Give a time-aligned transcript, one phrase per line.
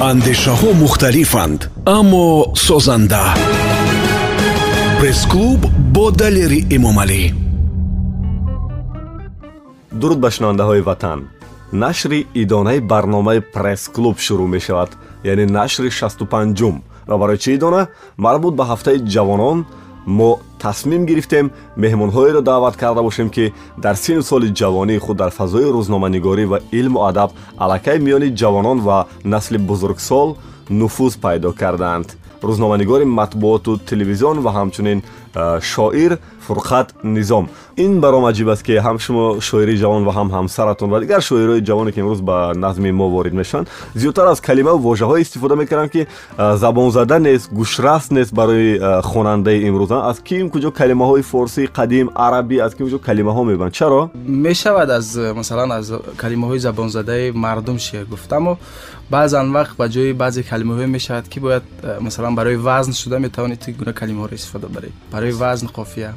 [0.00, 3.24] андешаҳо мухталифанд аммо созанда.
[4.98, 5.60] Пресс-клуб
[5.94, 7.22] бо далери эмомалӣ
[10.00, 11.20] дуруд ба шунавандаҳои ватан.
[11.72, 14.90] Нашри идонаи барномаи пресс-клуб шурӯъ мешавад
[15.24, 16.76] яъне нашри шасту панҷум
[17.08, 17.82] ва барои чӣ идона?
[18.16, 19.58] Марбут ба ҳафтаи ҷавонон
[20.06, 20.30] мо
[20.62, 21.46] тасмим гирифтем
[21.82, 23.44] меҳмонҳоеро даъват карда бошем ки
[23.84, 27.30] дар сину соли ҷавонии худ дар фазои рӯзноманигорӣ ва илму адаб
[27.62, 30.28] аллакай миёни ҷавонон ва насли бузургсол
[30.80, 32.08] нуфуз пайдо кардаанд
[32.48, 34.98] рӯзноманигори матбуоту телевизион ва ҳамчунин
[35.61, 36.17] шоир
[36.47, 40.99] фурқат низом ин баром аҷиб аст ки ҳам шумо шоирии ҷавон ва ҳам ҳамсаратон ва
[40.99, 45.55] дигар шоирои ҷавоне ки имрӯз ба назми мо ворид мешаванд зиёдтар аз калимаву вожаҳое истифода
[45.55, 46.07] мекарданд ки
[46.63, 52.71] забонзада нест гӯшрас нест барои хонандаи имрӯз аз ки куҷо калимаҳои форсии қадим арабӣ аз
[52.75, 55.91] ки куҷо калимаҳо мебанд чаро мешавад аз масалан аз
[56.21, 58.57] калимаҳои забонзадаи мардум шеър гуфт аммо
[59.09, 61.63] баъзан вақт ба ҷои баъзе калимаҳое мешавад ки бояд
[61.99, 64.91] масалан барои вазн шуда метавонед ту гуна калимаҳоро истифода баред
[65.22, 66.14] барои вазн қофия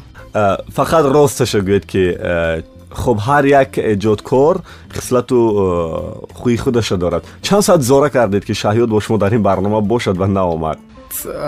[0.77, 2.17] фақат росташо гӯед ки
[2.91, 4.55] хуб ҳар як эҷодкор
[4.93, 5.37] хислату
[6.41, 7.23] хӯи худашо дорад.
[7.41, 10.77] Чанд соат зора кардед ки шаҳёд бо шумо дар ин барнома бошад ва наомад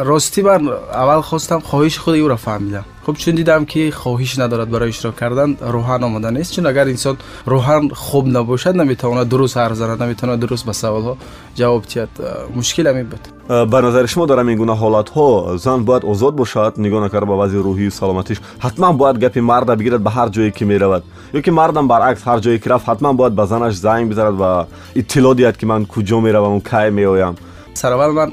[0.09, 0.61] ростӣ ман
[1.01, 5.57] аввал хостам хоҳиши худи ӯро фаҳмидам хуб чун дидам ки хоҳиш надорад барои иштирок кардан
[5.75, 6.53] рӯҳан омода нест.
[6.55, 7.15] Чун агар инсон
[7.53, 11.13] рӯҳан хуб набошад наметавонад дуруст ҳарф занад наметавонад дуруст ба саволҳо
[11.59, 12.11] ҷавоб диҳад
[12.57, 13.23] мушкил ҳамин буд
[13.71, 15.57] ба назари шумо дар ҳамин гуна ҳолатҳо.
[15.57, 16.71] Зан бояд озод бошад.
[16.85, 18.37] Нигоҳ накарда ба вазъи рӯҳию саломатиш.
[18.65, 21.03] Ҳатман бояд гапи марда бигирад ба ҳар ҷое ки меравад.
[21.37, 24.67] Ё ки мардам баръакс ҳар ҷое ки рафт ҳатман бояд ба занаш занг бизанад ва
[24.99, 27.35] иттилоъ диҳад ки ман куҷо мераваму кай меоям.
[27.73, 28.29] Сараввал ман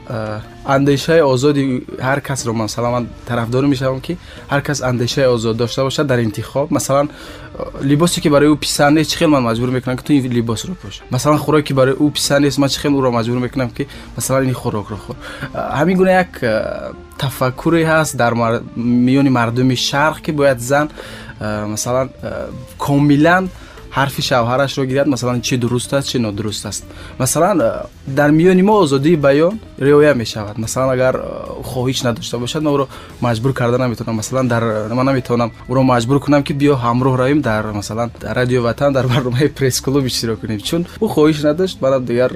[0.67, 4.17] اندیشه آزادی هر کس رو مثلا من طرفدار میشم که
[4.51, 6.73] هر کس اندیشه آزاد داشته باشد در انتخاب.
[6.73, 7.09] مثلا
[7.83, 11.01] لباسی که برای او پسنده چخیل من مجبور می‌کنم که تو این لباس رو پوش
[11.13, 13.87] مثلا خوراکی که برای او پسنده است من چخیل او رو مجبور می‌کنم که
[14.19, 15.17] مثلا این خوراک رو خور
[15.75, 16.51] همین گونه یک
[17.19, 20.89] تفکری هست در میون مردم شرق که باید زن
[21.73, 22.09] مثلا
[22.79, 23.49] کاملا
[23.95, 26.87] حرف شوهرش را گیرد مثلا چی درست است چی نادرست است.
[27.21, 27.73] مثلا
[28.17, 31.15] در میان ما آزادی بیان رعایت می شود مثلا اگر
[31.63, 32.89] خواهش نداشته باشد ما رو
[33.23, 34.17] مجبور کرده نمی‌تونم.
[34.17, 38.35] مثلا در من نمی‌تونم او را مجبور کنم که بیا همراه رویم در مثلا در
[38.35, 40.59] رادیو وطن در برنامه پرس کلوب اشتراک کنیم.
[40.59, 42.31] چون او خواهش نداشت منم دیگر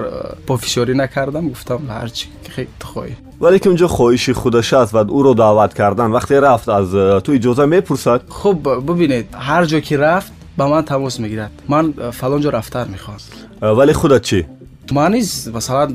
[0.47, 1.49] پافشاری نکردم.
[1.49, 5.33] گفتم هر چی که خیلی خواهی ولی که اونجا خواهش خودش است و او رو
[5.33, 6.91] دعوت کردن وقتی رفت از
[7.23, 12.41] تو اجازه می‌پرسد؟ خب ببینید هر جا که رفت با من تماس می‌گیرد من فلان
[12.41, 13.17] جا رفتار می‌خوام
[13.61, 14.45] ولی خودت چی؟
[14.91, 15.93] من نیست مثلا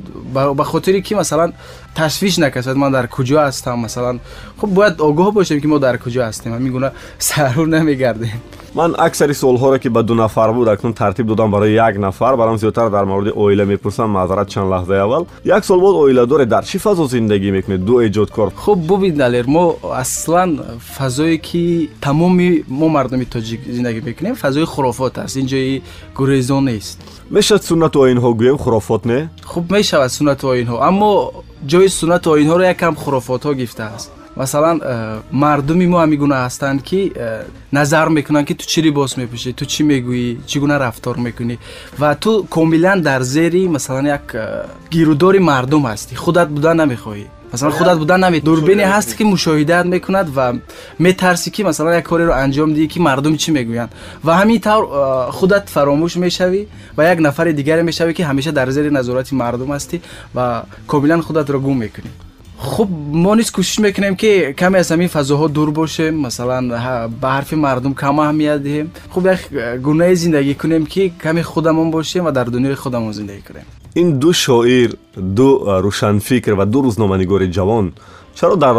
[0.56, 1.52] به خاطری که مثلا
[1.94, 4.18] تشویش نکشد ما در کجا هستم مثلا.
[4.58, 6.52] خب باید آگاه باشیم که ما در کجا هستیم.
[6.54, 8.42] همین گونه سرور نمیگردیم.
[8.76, 11.96] من اکثر سوال ها را که به دو نفر بود اکنون ترتیب دادم برای یک
[12.00, 12.36] نفر.
[12.36, 14.04] برام زیاتر در مورد اویله می‌پرسم.
[14.04, 15.24] معذرت چند لحظه اول.
[15.44, 15.94] یک سوال بود.
[15.94, 20.56] اویله دور در چی فضا زندگی می‌کنه؟ دو ایجاد کار خب ببین دلیر ما اصلا
[20.98, 25.36] فضایی که تمام ما مردم تاجیک زندگی می‌کنیم فضای خرافات است.
[25.36, 25.82] اینجای
[26.16, 27.00] گریزون نیست.
[27.30, 30.86] میشه سنت و اینها گویم خرافات نه؟ خب میشه سنت و اینها.
[30.86, 31.32] اما
[31.70, 37.44] ҷои суннату оинҳоро якам хурофотҳо гирифтааст масалан э, мардуми мо ҳамин гуна ҳастанд ки э,
[37.72, 41.56] назар мекунанд ки ту чӣ либос мепӯшӣ ту чӣ мегӯӣ чӣ гуна рафтор мекунӣ.
[41.98, 47.70] Ва ту комилан дар зери масалан як э, гирӯдори мардум ҳастӣ худат будан намехоҳӣ مثلا
[47.70, 50.52] خودت بودن نمی دوربین هست که مشاهدت می‌کند و
[50.98, 53.92] میترسی که مثلا یک کاری رو انجام دی که مردم چی می‌گویند.
[54.24, 54.84] و همین طور
[55.30, 56.66] خودت فراموش می‌شوی
[56.98, 60.00] و یک نفر دیگر می‌شوی که همیشه در زیر نظارت مردم هستی
[60.34, 62.10] و کاملا خودت رو گم می‌کنی.
[62.58, 66.10] خب ما نیست کوشش می‌کنیم که کمی از همین فضاها دور باشه.
[66.10, 66.60] مثلا
[67.08, 68.92] به حرف مردم کم اهمیت دهیم.
[69.10, 69.40] خب یک
[69.82, 73.64] گونه زندگی کنیم که کمی خودمون باشیم و در دنیای خودمون زندگی کنیم.
[73.94, 75.48] Ин ду шоир ду
[75.86, 77.86] рӯшанфикр ва ду рӯзноманигори ҷавон
[78.34, 78.76] чаро дар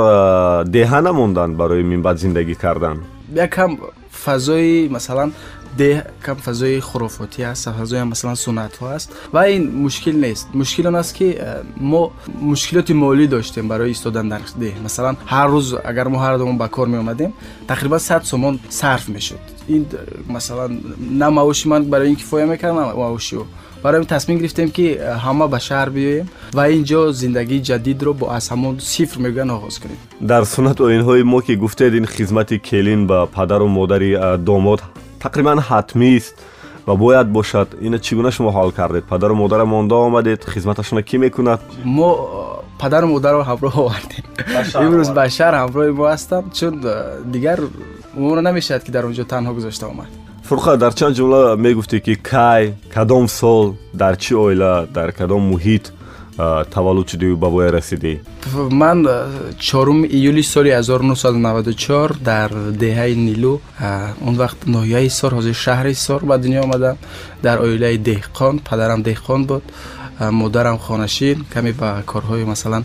[0.75, 2.97] деҳа намонданд барои минбаъд зиндагӣ кардан
[3.35, 3.71] якам
[4.11, 5.29] фазои масалан
[5.77, 10.47] ده کم فضای خرافاتی هست فضای مثلا سنت ها است و این مشکل نیست.
[10.53, 11.45] مشکل اون است که
[11.77, 12.11] ما
[12.41, 14.73] مشکلات مالی داشتیم برای ایستادن در ده.
[14.85, 17.33] مثلا هر روز اگر ما هر دومون به کار می اومدیم
[17.67, 19.39] تقریبا 100 سومان صرف می‌شد.
[19.67, 19.85] این
[20.29, 20.67] مثلا
[21.11, 23.45] نه معاش من برای این کفایه می‌کرد نه معاش او.
[23.83, 28.49] برای تصمیم گرفتیم که همه به شهر بیاییم و اینجا زندگی جدید رو با از
[28.49, 29.97] همون صفر میگن آغاز کنیم.
[30.27, 34.81] در سنت و اینهای ما که گفتید این خدمت کلین به پدر و مادر داماد
[35.14, 36.34] домод тақрибан ҳатмист
[36.86, 41.18] ва бояд бошад ина чӣ гуна шумо ҳол кардед падару модарам монда омадед хизматашона кӣ
[41.18, 42.08] мекунад мо
[42.78, 44.24] падару модарро ҳамроҳ овардем
[44.86, 47.58] имрӯз ба шаҳр ҳамроҳи мо ҳастам чун э, дигар
[48.16, 50.08] умумро намешавад ки дар он ҷо танҳо гузошта омад
[50.48, 52.62] фурқат дар чанд ҷумла мегуфтӣ ки кай
[52.94, 53.66] кадом сол
[54.02, 55.84] дар чӣ оила дар кадом муҳит
[56.37, 58.19] Таваллуд шудию ба воя расидӣ
[58.71, 59.07] ман
[59.59, 62.49] чоруми июли соли 1994 дар
[62.83, 63.61] деҳаи нилу
[64.27, 66.97] он вақт ноҳияи сор ҳозир шаҳри сор ба дунё омадам.
[67.43, 69.63] Дар оилаи деҳқон падарам деҳқон буд
[70.19, 72.83] модарам хонашин каме ба корҳои масалан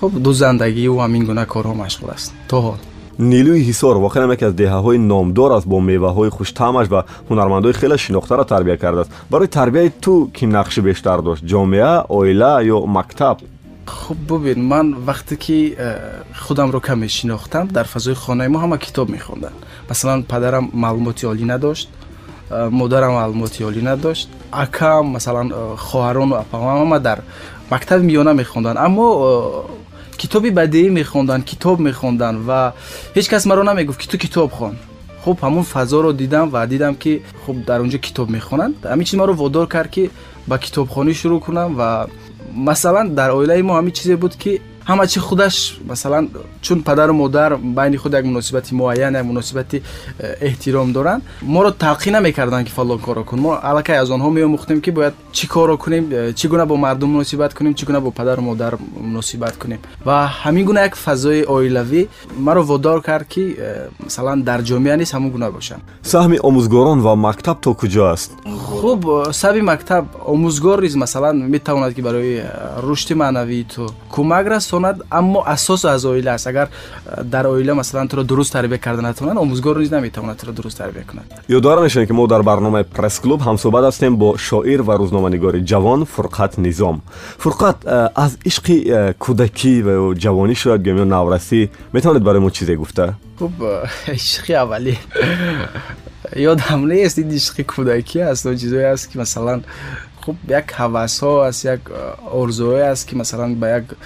[0.00, 2.32] хуб дузандагию ҳамин гуна корҳо машғул аст.
[2.48, 2.78] То ҳол
[3.19, 8.43] нилӯи ҳисор воқеан яке аз деҳаҳои номдор аст бо меваҳои хуштаъмаш ва ҳунармандои хеле шинохтаро
[8.53, 13.37] тарбия кардааст барои тарбияи ту кӣ нақши бештар дошт ҷомеа оила ё мактаб
[13.85, 19.09] хуб бубин ман вақте ки э, худамро каме шинохтам дар фазои хонаи мо ҳама китоб
[19.09, 19.55] мехонданд
[19.89, 21.89] масалан падарам маълумоти олӣ надошт
[22.49, 27.19] э, модарам маълумоти олӣ надошт акам масалан э, хоҳарону апамам ҳама дар
[27.69, 29.07] мактаби миёна мехонданд аммо
[30.17, 32.73] китоби бадеӣ мехонданд китоб мехонданд ва
[33.15, 34.75] ҳеҷ кас маро намегуфт ки ту китоб хон
[35.23, 39.17] хуб ҳамун фазоро дидам ва дидам ки хуб дар он ҷо китоб мехонанд ҳамин чиз
[39.21, 40.03] маро водор кард ки
[40.47, 41.89] ба китобхонӣ шурӯъ кунам ва
[42.53, 46.28] масалан дар оилаи мо ҳамин чизе буд ки همه چی خودش مثلا
[46.62, 49.66] چون پدر و مادر بین خود یک مناسبت معین یک مناسبت
[50.40, 54.80] احترام دارن ما رو تلقی نمی‌کردن که فلان کارو کن ما الکی از آنها میآموختیم
[54.80, 58.40] که باید چی کارو کنیم چی گونه با مردم مناسبت کنیم چی گونه با پدر
[58.40, 59.78] و مادر مناسبت کنیم.
[60.06, 62.08] و همین گونه یک فضای اویلوی
[62.38, 63.56] ما رو وادار کرد که
[64.06, 65.76] مثلا در جامعه نیست همون گونه باشن.
[66.02, 72.02] سهم آموزگاران و مکتب تا کجا است؟ خوب سبی مکتب آموزگار نیز مثلا می‌تواند که
[72.02, 72.42] برای
[72.82, 74.46] رشد معنوی تو کمک
[74.78, 76.46] نتواند اما اساس از اویله است.
[76.46, 76.68] اگر
[77.30, 80.78] در اویله مثلا تو را درست تربیت کرده نتوانند آموزگار نیز نمی‌تواند تو را درست
[80.78, 81.30] تربیت کند.
[81.48, 85.58] یادآور میشین که ما در برنامه پرس کلوب هم صحبت هستیم با شاعر و روزنامه‌نگار
[85.58, 87.02] جوان فرقت نظام.
[87.38, 93.50] فرقت از عشق کودکی و جوانی شاید گمی نورسی می‌تونید برای ما چیزی گفته؟ خب
[94.08, 94.98] عشق اولی.
[96.36, 99.60] یادم نیست این عشق کودکی است و چیزی است که مثلا
[100.20, 101.80] خب یک هوس ها است یک
[102.34, 103.96] ارزوه است که مثلا به یک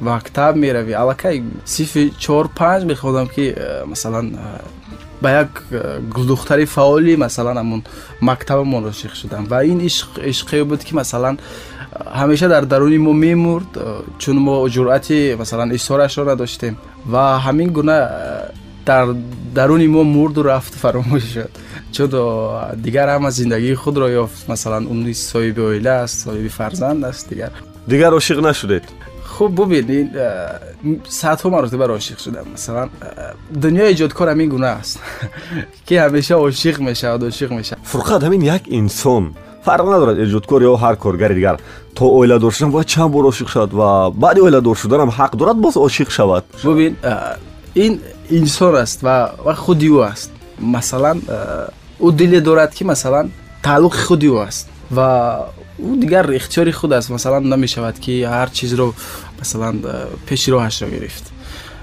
[0.00, 4.62] мактаб меравӣ аллакай сифи чор панҷ мехоҳдам ки э, масалан э,
[5.20, 7.82] ба як э, духтари фаъоли масалан ҳамун
[8.20, 11.38] мактабамон ошиқ шудам ва ин ишқе буд ки масалан
[12.20, 13.78] ҳамеша дар даруни мо мемурд
[14.18, 17.98] чун мо ҷуръати масалан изҳорашро надоштем ва ҳамин гуна
[18.86, 19.14] дар
[19.54, 21.24] даруни мо мурду рафту фаромӯш
[21.96, 22.10] шуд чун
[22.76, 27.52] дигар ҳама зиндагии худро ёфт масалан он соҳиби оила аст соҳиби фарзанд аст дигар
[27.86, 28.84] дигар ошиқ нашудед
[29.39, 30.11] خب ببین
[31.07, 32.45] صدها مرتبه بر عاشق شدم.
[32.53, 32.89] مثلا
[33.61, 34.99] دنیا ایجادکار همین گونه است.
[35.87, 37.77] که همیشه عاشق میشه عاشق میشه.
[37.83, 39.31] فرقت همین یک انسان.
[39.63, 41.57] فرق ندارد ایجادکار یا هر کارگر دیگر.
[41.95, 45.09] تا اول دار شدن باید چند بار عاشق شد و بعد اول دار شدن هم
[45.09, 46.43] حق دارد باز عاشق شود.
[46.65, 46.95] ببین
[47.73, 47.99] این
[48.31, 50.31] انسان است و خودی او است.
[50.61, 51.17] مثلا
[51.97, 53.29] او دل دارد که مثلا
[53.63, 54.99] تعلق خودی او است و
[55.77, 57.11] او دیگر اختیاری خود است.
[57.11, 58.93] مثلا نمی شود که هر چیز رو
[59.39, 61.31] масалан э, пеши роҳашро гирифт.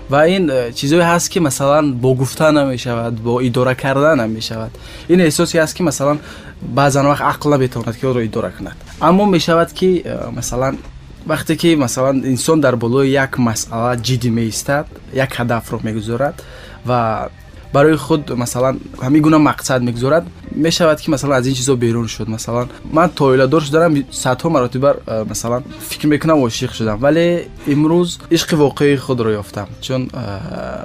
[0.08, 4.72] Ва ин э, чизое ҳаст ки масалан бо гуфтан намешавад бо идора кардан намешавад.
[5.08, 6.18] Ин эҳсосе аст ки масалан
[6.60, 8.76] баъзан вақт ақл наметавонад ки онро идора кунад.
[9.00, 10.78] Аммо мешавад ки э, масалан
[11.26, 16.42] вақте ки масалан инсон дар болои як масъала ҷиддӣ меистад як ҳадафро мегузорад
[16.84, 17.30] ва
[17.72, 22.30] برای خود مثلا همین گونه مقصد می‌گذارد می‌شود که مثلا از این چیزا بیرون شد.
[22.30, 26.98] مثلا من تایلا دارش دارم صدها مراتب بر مثلا فکر می‌کنم عاشق شدم.
[27.02, 29.66] ولی امروز عشق واقعی خود رو یافتم.
[29.80, 30.08] چون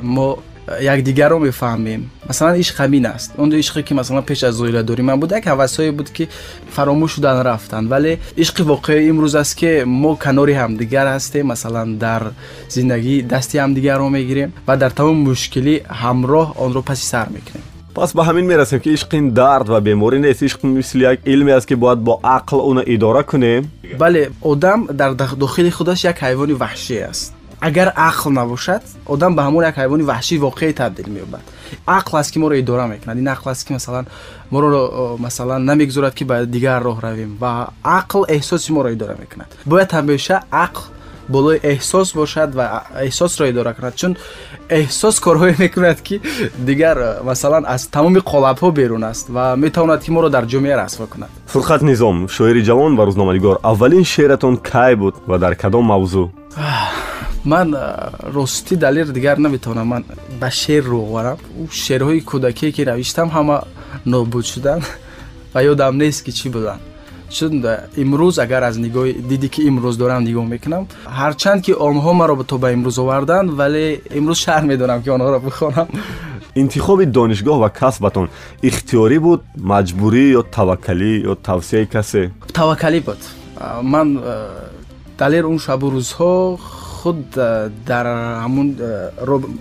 [0.01, 0.37] ما
[0.81, 3.33] یکدیگر می‌فهمیم مثلا عشق همین است.
[3.37, 6.27] اون عشقی که مثلا پیش از زویلا داری من بود یک هوسایی بود که
[6.71, 7.87] فراموش شدن رفتن.
[7.87, 11.47] ولی عشق واقعی امروز است که ما هم دیگر هستیم.
[11.47, 12.21] مثلا در
[12.67, 17.27] زندگی دستی هم دیگر رو می‌گیریم و در تمام مشکلی همراه آن رو پسی سر
[17.29, 17.63] می‌کنیم.
[17.95, 20.43] پس با همین می‌رسیم که عشق درد و بیماری نیست.
[20.43, 25.09] عشق مثل یک علمی است که باید با عقل اون اداره کنیم بله آدم در
[25.13, 27.36] داخل خودش یک حیوان وحشی است.
[27.59, 31.41] Агар ақл набошад одам ба ҳамон як ҳайвони ваҳшии воқеӣ табдил меёбад.
[31.85, 33.17] Ақл аст ки моро идора мекунад.
[33.17, 34.07] Ин ақл аст ки масалан
[34.51, 37.37] моро масалан намегузорад ки ба дигар роҳ равем.
[37.39, 39.47] Ва ақл эҳсоси моро идора мекунад.
[39.65, 40.83] Бояд ҳамеша ақл
[41.29, 43.95] болои эҳсос бошад ва эҳсосро идора кунад.
[43.95, 44.17] Чун
[44.69, 46.21] эҳсос корҳое мекунад ки
[46.57, 51.29] дигар масалан аз тамоми қолабҳо берун аст ва метавонад ки моро дар ҷомеа расво кунад
[51.53, 56.25] фурқат низом шоири ҷавон ва рӯзноманигор аввалин шеъратон кай буд ва дар кадом мавзӯъ
[57.45, 57.75] ман
[58.35, 59.87] ростӣ далер дигар наметавонам.
[59.87, 60.03] Ман
[60.41, 61.37] ба шеър рӯ оварам.
[61.71, 63.57] Шеърҳои кӯдакие ки навиштам ҳама
[64.05, 64.83] нобуд шуданд
[65.53, 66.81] ва ёдам нест ки чӣ буданд
[67.29, 67.65] چون
[67.97, 72.43] امروز اگر از نگاه دیدی که امروز دارم نگاه می‌کنم هرچند که آنها مرا به
[72.43, 75.87] تو به امروز آوردن ولی امروز شر می‌دونم که آنها را بخونم.
[76.55, 78.27] انتخاب دانشگاه و کسبتون
[78.63, 83.17] اختیاری بود مجبوری یا توکلی یا توصیه کسی؟ توکلی بود.
[83.83, 84.19] من
[85.17, 87.29] دلیل اون شب و روزها خود
[87.85, 88.05] در
[88.43, 88.75] همون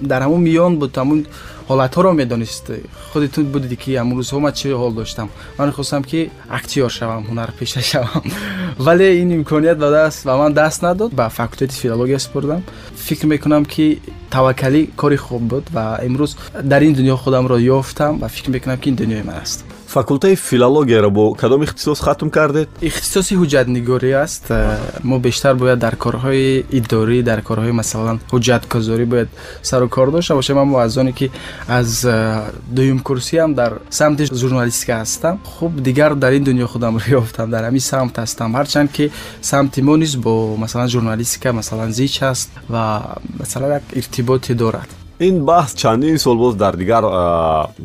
[0.08, 1.26] در همون میان بود همون
[1.68, 2.66] ҳолатҳоро медонист
[3.12, 5.28] худи ту будиди ки ҳамун рӯзҳо ман чӣ ҳол доштам?
[5.58, 6.20] Ман хостам ки
[6.58, 8.24] актёр шавам ҳунарпеша шавам.
[8.86, 10.10] Вале ин имконият ба
[10.42, 11.10] ман даст надод.
[11.12, 12.62] Ба факултети филология супурдам
[13.06, 18.28] фикр мекунам ки таваккалӣ кори хуб буд ва имрӯз дар ин дунё худамро ёфтам ва
[18.28, 23.35] фикр мекунам ки ин дунёи ман аст факултаи филологияро бо кадом ихтисос хатм кардед ихтисоси
[23.35, 29.29] ҳуҷҷатнигорӣ аст э, мо бештар бояд дар корҳои идорӣ дар корҳои масалан ҳуҷҷатгузорӣ бояд
[29.61, 31.31] сару кор дошта бошем аммо аз оне ки
[31.67, 32.41] аз э,
[32.77, 37.83] дуюм курсиам дар самти журналистика ҳастам хуб дигар дар ин дунё худамро ёфтам дар ҳамин
[37.91, 42.83] самт ҳастам ҳарчанд ки самти мо низ бо масалан журналистика масалан зич аст ва
[43.39, 44.89] масалан як иртиботе дорад
[45.27, 47.03] ин баҳс чандин сол боз дар дигар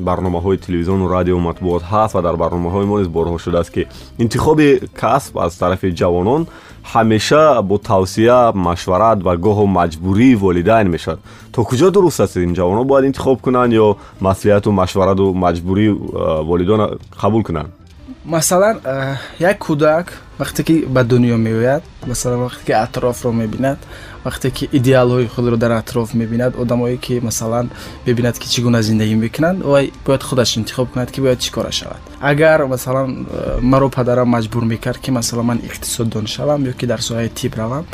[0.09, 3.83] барномаҳои телевизиону радио матбуот ҳаст ва дар барномаҳои мо низ борҳо шудааст ки
[4.19, 4.69] интихоби
[5.01, 6.43] касб аз тарафи ҷавонон
[6.93, 11.19] ҳамеша бо тавсия машварат ва гоҳо маҷбурии волидайн мешавад
[11.53, 13.89] то куҷо дуруст аст ин ҷавонон бояд интихоб кунанд ё
[14.21, 15.91] маслиҳату машварату маҷбурии
[16.51, 16.81] волидон
[17.23, 17.71] қабул кунанд
[18.26, 18.80] масалан
[19.40, 23.80] як кӯдак вақте ки ба дунё меояд масалан вақте ки атрофро мебинад
[24.26, 27.70] вақте ки идеалҳои худро дар атроф мебинад одамое ки масалан
[28.06, 31.72] бибинад ки чӣ гуна зиндагӣ мекунанд вай бояд худаш интихоб кунад ки бояд чӣ кора
[31.72, 31.98] шавад.
[32.22, 37.02] Агар масалан э, маро падарам маҷбур мекард ки масалан ман иқтисоддон шавам ё ки дар
[37.02, 37.86] соҳаи тиб равам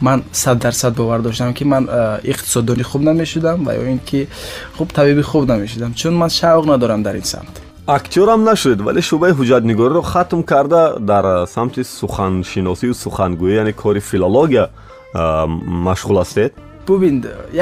[0.00, 4.28] ман сад дарсад бовар доштам ки ман э, иқтисоддони хуб намешудам ва ё ин ки
[4.78, 9.31] хуб табиби хуб намешудам чун ман шавқ надорам дар ин самт актёрам нашудед вале шӯъбаи
[9.39, 14.65] ҳуҷҷатнигориро хатм карда дар самти суханшиносию сухангӯӣ яъне кори филология
[15.87, 16.51] машғул ҳастед
[16.87, 17.15] бубин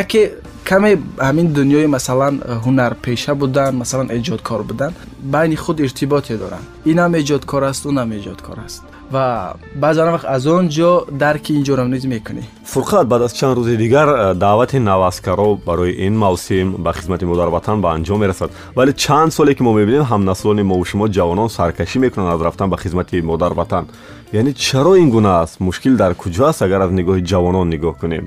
[0.04, 0.22] яке
[0.70, 0.92] каме
[1.28, 4.92] ҳамин дунёи масалан ҳунарпеша будан масалан эҷодкор будан
[5.34, 10.69] байни худ иртиботе доранд инам эҷодкор аст унам эҷодкор аст ва баъзан вақт аз он
[10.69, 10.91] ҷо
[11.23, 12.43] дарки ин ҷоро низ мекунӣ.
[12.73, 17.81] Фурқат баъд аз чанд рӯзи дигар э, даъвати наваскаро барои ин мавсим ба хизмати модарватан
[17.81, 18.51] ба анҷом мерасад.
[18.77, 22.77] Вале чанд соле ки мо мебинем ҳамнаслони мову шумо ҷавонон саркашӣ мекунанд аз рафтан ба
[22.77, 23.85] хизмати модарватан
[24.33, 25.61] яъне чаро ин гуна аст?
[25.61, 28.25] Мушкил дар куҷо аст агар аз нигоҳи ҷавонон нигоҳ кунем?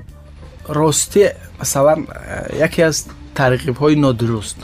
[0.68, 1.24] Ростӣ
[1.60, 2.96] масалан э, яке аз
[3.34, 4.58] тарғибҳои нодуруст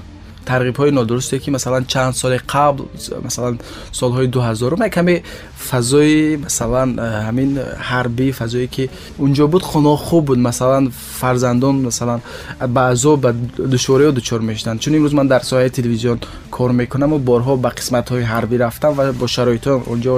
[0.51, 2.85] тарғибҳои нодурусте ки масалан чанд соли қабл
[3.27, 3.59] масалан
[3.93, 5.23] солҳои дуҳазорум каме
[5.71, 7.51] фазои масалан э, ҳамин
[7.91, 8.85] ҳарбӣ фазое ки
[9.25, 10.39] унҷо буд хуно хуб буд.
[10.39, 10.85] Масалан
[11.21, 12.21] фарзандон масалан
[12.69, 13.31] баъзо ба
[13.75, 16.19] душвориҳо дучор мешуданд чун имрӯз ман дар соҳаи телевизион
[16.51, 20.13] кор мекунаму борҳо ба қисматҳои ҳарбӣ рафтам ва бо шароитҳо онҷо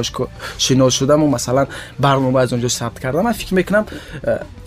[0.64, 1.66] шинос шудаму масалан
[1.98, 3.24] барнома аз онҷо сабт кардам.
[3.24, 3.84] Ман фикр мекунам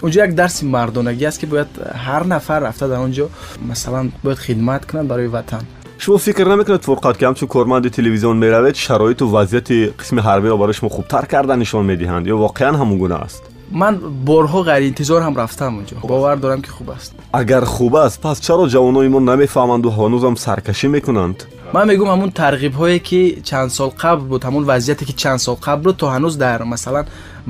[0.02, 3.30] اونجا یک درس مردانگی است که باید هر نفر رفته در اونجا
[3.70, 5.62] مثلا باید خدمت کنه برای وطن.
[5.98, 10.58] شما فکر نمی‌کنید وقت که همچون کارمند تلویزیون می‌روید شرایط و وضعیت قسم حربی را
[10.58, 15.22] برای شما خوبتر کردن نشان می‌دهند یا واقعا همون گونه است؟ من بارها غیر انتظار
[15.22, 16.00] هم رفتم اونجا.
[16.00, 16.08] خب.
[16.08, 17.16] باور دارم که خوب است.
[17.34, 21.44] اگر خوب است پس چرا جوانای ما نمی‌فهمند و هنوز هم سرکشی می‌کنند؟
[21.74, 25.84] Ман мегӯм ҳамун тарғибҳое ки чанд сол қабл буд ҳамун вазъияте ки чанд сол қабл
[25.84, 27.06] буд то ҳанӯз дар масалан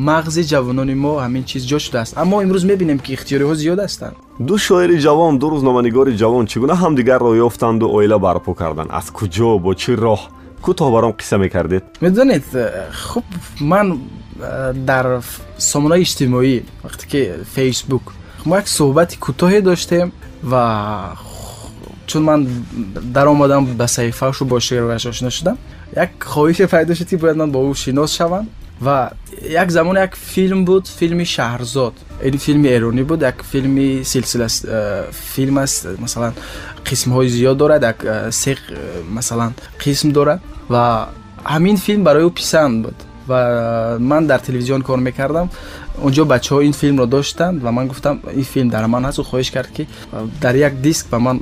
[0.09, 2.13] мағзи ҷавонони мо ҳамин чиз ҷо шудааст.
[2.17, 4.15] Аммо имрӯз мебинем ки ихтиёриҳо зиёд ҳастанд.
[4.47, 9.59] Ду шоири ҷавон ду рӯзноманигори ҷавон чӣ гуна ҳамдигарро ёфтанду оила барпо карданд аз куҷо
[9.65, 10.21] бо чӣ роҳ?
[10.65, 11.83] Кӯтоҳ баром қисса мекардед?
[12.01, 12.45] Медонед
[13.07, 13.25] хуб
[13.59, 13.87] ман
[14.41, 15.05] э, дар
[15.57, 16.55] сомонаи иҷтимоӣ
[16.85, 17.21] вақте ки
[17.55, 18.05] фейсбук
[18.45, 20.11] мо як суҳбати кӯтоҳе доштем
[20.43, 20.63] ва
[22.07, 22.47] чун ман
[23.15, 25.57] даромадам ба саҳифашу бо шеървояш ошно шудам
[25.95, 28.45] як хоҳише пайдо шуд ки бояд ман бо ӯ шинос шавам
[28.79, 29.11] ва
[29.41, 31.93] як замон як филм буд филми шаҳрзод.
[32.23, 36.33] Ин филми эронӣ буд як филми силсила э, филм аст масалан
[36.85, 41.09] қисмҳои зиёд дорад як э, се э, масалан қисм дорад ва
[41.43, 42.95] ҳамин филм барои ӯ писанд буд.
[43.27, 45.49] Ва ман дар телевизион кор мекардам
[46.01, 49.19] اونجا بچه ها این فیلم رو داشتند و من گفتم این فیلم در من هست
[49.19, 49.87] و خواهش کرد که
[50.41, 51.39] در یک دیسک به من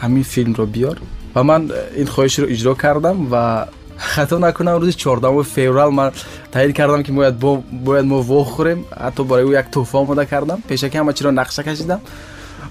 [0.00, 0.98] همین فیلم رو بیار.
[1.34, 3.66] و من این خواهش رو اجرا کردم و
[4.14, 6.10] خطا نکنم روز 14 فوریه من
[6.52, 7.38] تایید کردم که باید
[7.84, 10.58] باید ما وخوریم حتی برای او یک توفه آماده کردم.
[10.68, 12.00] پیشکی همه چی رو نقشه کشیدم.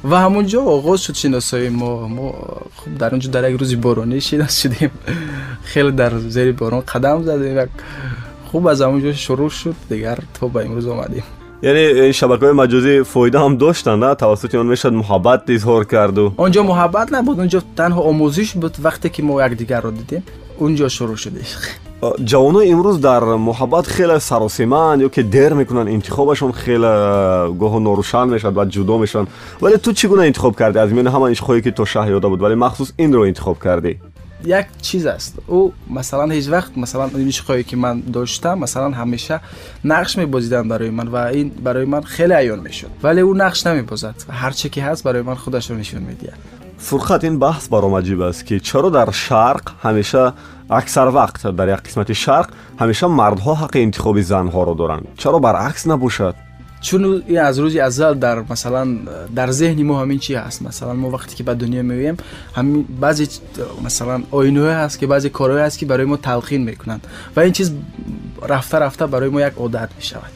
[0.10, 2.07] و همونجا آغاز شد شناسایی ما.
[2.07, 2.31] ما
[2.75, 4.91] خب در اونجا در یک روز بارانی شناس شدیم
[5.72, 7.57] خیلی در زیر باران قدم زدیم.
[7.57, 7.69] یک
[8.51, 11.24] خوب از همونجا شروع شد دیگر تا به امروز آمدیم
[11.63, 16.63] یعنی شبکه مجازی فایده هم داشتن نه؟ توسط اون می‌شد محبت اظهار کرد و آنجا
[16.63, 20.24] محبت نبود اونجا تنها آموزش بود وقتی که ما یکدیگر رو دیدیم.
[20.58, 21.32] اونجا شروع شد.
[21.39, 21.60] عشق
[22.36, 26.82] امروز در محبت خیلی سراسیمان یا که دیر می‌کنن انتخابشون خیلی
[27.60, 29.27] گاه ناروشن می‌شد و جدا میشن.
[29.62, 32.56] ولی تو چگونه انتخاب کردی؟ از میان همان عشقایی که تو شهر یاده بود ولی
[32.56, 34.00] مخصوص این رو انتخاب کردی؟
[34.46, 35.36] یک چیز است.
[35.48, 39.39] او مثلا هیچ وقت مثلا عشقایی که من داشتم مثلا همیشه
[39.86, 42.89] نقش میبازیدن برای من و این برای من خیلی عیان می‌شد.
[43.03, 44.15] ولی او نقش نمیبازد.
[44.29, 46.34] هر چی که هست برای من خودش رو نشون میده.
[46.77, 50.34] فرقت این بحث برام عجیب است که چرا در شرق همیشه
[50.70, 55.88] اکثر وقت در یک قسمت شرق همیشه مردها حق انتخاب زنها رو دارند چرا برعکس
[55.88, 56.36] نباشد؟
[56.81, 58.88] چون این از روز ازل در مثلا
[59.36, 62.17] در ذهن ما همین چی هست؟ مثلا ما وقتی که به دنیا میویم
[62.55, 63.27] همین بعضی
[63.86, 67.72] مثلا آینه هست که بعضی کارهایی هست که برای ما تلقین می‌کنند و این چیز
[68.50, 70.31] رفته رفته برای ما یک عادت می‌شود.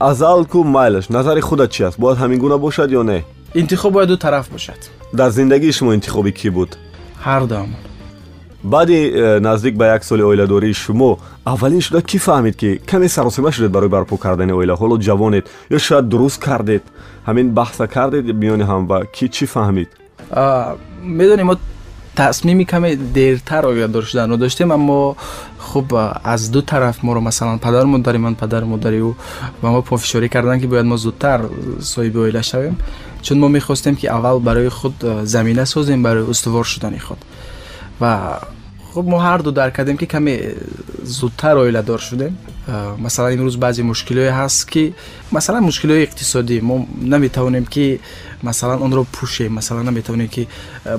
[0.00, 3.24] ازل کو مایلش؟ نظر خودت چی است باید همین گونه باشد یا نه؟
[3.54, 4.72] انتخاب باید دو طرف باشد.
[5.16, 6.76] در زندگی شما انتخابی کی بود؟
[7.20, 7.68] هر دومون
[8.65, 13.51] баъди э, наздик ба як соли оиладории шумо аввалин шуда кӣ фаҳмид ки каме саросима
[13.51, 16.83] шудед барои барпо кардани оила ҳоло ҷавонед ё шояд дуруст кардед
[17.27, 19.89] ҳамин баҳса кардед миёни ҳам ва ки чӣ фаҳмид
[21.03, 21.55] медонӣ мо
[22.15, 25.15] тасмими каме дертар оиладор шуданро доштем аммо
[25.59, 29.13] хуб аз ду тараф моро масалан падару модари ман падару модари ӯ
[29.61, 32.75] ба мо пофишорӣ карданд ки бояд мо зудтар соҳиби оила шавем
[33.21, 35.65] чун мо мехостем ки аввал барои худ замина
[38.96, 40.38] خب ما هر دو در کردیم که کمی
[41.04, 42.38] زودتر آیله دار شدیم.
[43.04, 44.92] مثلا این روز بعضی مشکلی هست که
[45.32, 46.60] مثلا مشکل اقتصادی.
[46.60, 47.98] ما نمی‌تونیم که
[48.42, 50.46] مثلا اون رو پوشیم مثلا نمی‌تونیم که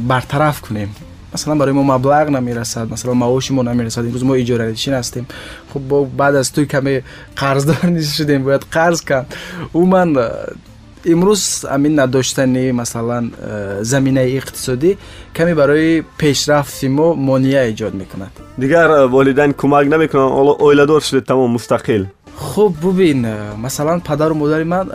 [0.08, 0.96] برطرف کنیم.
[1.34, 4.00] مثلا برای ما مبلغ نمی‌رسد مثلا معاش ما نمی‌رسد.
[4.00, 5.27] امروز ما اجاره نشین هستیم.
[5.74, 7.01] خب بعد از توی کمی
[7.36, 9.25] قرضدار نیست شدیم باید قرض کن.
[9.74, 10.16] او من
[11.07, 14.97] амин надоштани масалан э, заминаи иқтисодӣ
[15.35, 21.57] каме барои пешрафти мо монеа эҷод мекунад дигар э, волидайн кӯмак намекунанд оиладор шудед тамом
[21.57, 24.91] мустақил хуб бубин э, масалан падару модари ман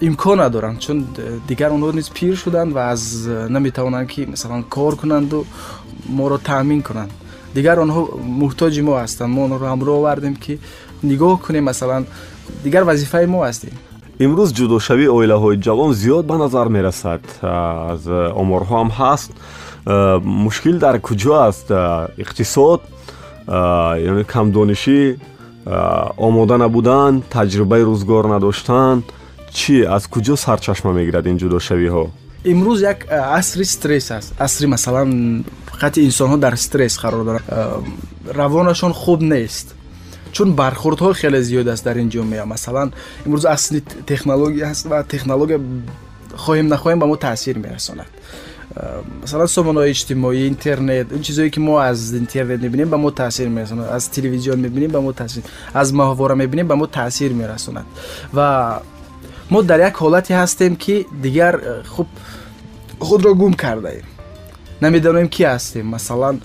[0.00, 1.06] имкон надоранд чун
[1.48, 5.46] дигар онҳо низ пир шуданд ва аз наметавонанд ки масалан кор кунанду
[6.08, 7.12] моро таъмин кунанд
[7.54, 8.02] дигар онҳо
[8.42, 10.58] муҳтоҷи мо ҳастанд мо онҳоро ҳамроҳ овардем ки
[11.02, 12.06] нигоҳ кунем масалан
[12.64, 13.74] дигар вазифаи мо ҳастем
[14.25, 17.23] имрӯз ҷудошавии оилаҳои ҷавон зиёд ба назар мерасад.
[17.91, 18.01] Аз
[18.41, 19.31] оморҳоам ҳаст.
[20.45, 21.67] Мушкил дар куҷо аст?
[22.23, 22.81] Иқтисод?
[24.09, 25.01] Яъне камдонишӣ?
[26.27, 28.95] Омода набудан таҷрибаи рӯзгор надоштан?
[29.57, 32.03] Чӣ аз куҷо сарчашма мегирад ин ҷудошавиҳо?
[32.51, 32.99] Имрӯз як
[33.39, 34.29] асри стресс аст.
[34.45, 35.09] Асри масалан
[35.71, 37.45] фақати инсонҳо дар стресс қарор доранд
[38.39, 39.76] равонашон хуб нест
[40.37, 42.43] چون برخوردها خیلی زیاد است در این جامعه.
[42.43, 42.89] مثلا
[43.25, 45.57] امروز اصلی تکنولوژی هست و تکنولوژی
[46.35, 48.05] خواهیم نخواهیم به ما تاثیر میرساند.
[49.23, 53.83] مثلا سامانه اجتماعی اینترنت این چیزایی که ما از اینترنت می‌بینیم به ما تاثیر میرساند.
[53.83, 57.85] از تلویزیون می‌بینیم به ما تاثیر از ماهواره می‌بینیم به ما تاثیر میرساند.
[58.33, 58.71] و
[59.51, 62.07] ما در یک حالتی هستیم که دیگر خوب
[62.99, 64.03] خود را گم کرده ایم
[64.81, 65.87] نمی‌دانیم کی هستیم.
[65.87, 66.37] مثلا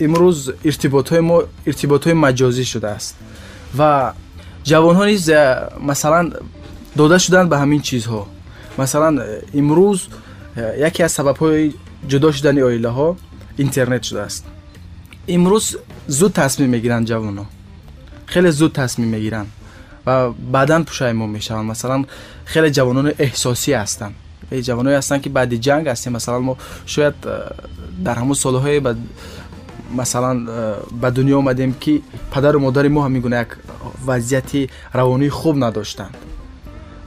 [0.00, 3.16] امروز ارتباط های ما ارتباط های مجازی شده است.
[3.78, 4.12] و
[4.64, 5.30] جوان ها نیز
[5.86, 6.30] مثلا
[6.96, 8.26] داده شدن به همین چیزها.
[8.78, 9.22] مثلا
[9.54, 10.06] امروز
[10.78, 11.72] یکی از سبب های
[12.08, 13.16] جدا شدن آیله ها
[13.56, 14.44] اینترنت شده است.
[15.28, 17.46] امروز زود تصمیم می‌گیرن جوان ها
[18.26, 19.46] خیلی زود تصمیم می‌گیرن
[20.06, 22.04] و بعدا ما میشن مثلا
[22.44, 24.12] خیلی جوانان احساسی هستن.
[24.62, 26.12] جوانایی هستن که بعد جنگ هستیم.
[26.12, 27.14] مثلا ما شاید
[28.04, 28.96] در همون سالهای بعد
[29.90, 33.58] масалан э, ба дунё омадем ки падару модари мо ҳамин гуна як
[34.04, 36.14] вазъияти равонии хуб надоштанд.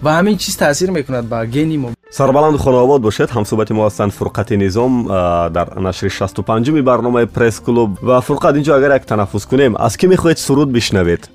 [0.02, 1.89] Ва ҳамин чиз таъсир мекунад ба гени мо.
[2.12, 3.30] Сарбаланду хонаобод бошед.
[3.32, 8.74] Ҳамсӯҳбати мо ҳастанд фурқати низом э, дар нашри шасту панҷуми барномаи пресс-клуб ва фурқат инҷо
[8.74, 11.30] агар як танаффус кунем аз кӣ мехоҳед суруд бишнавед?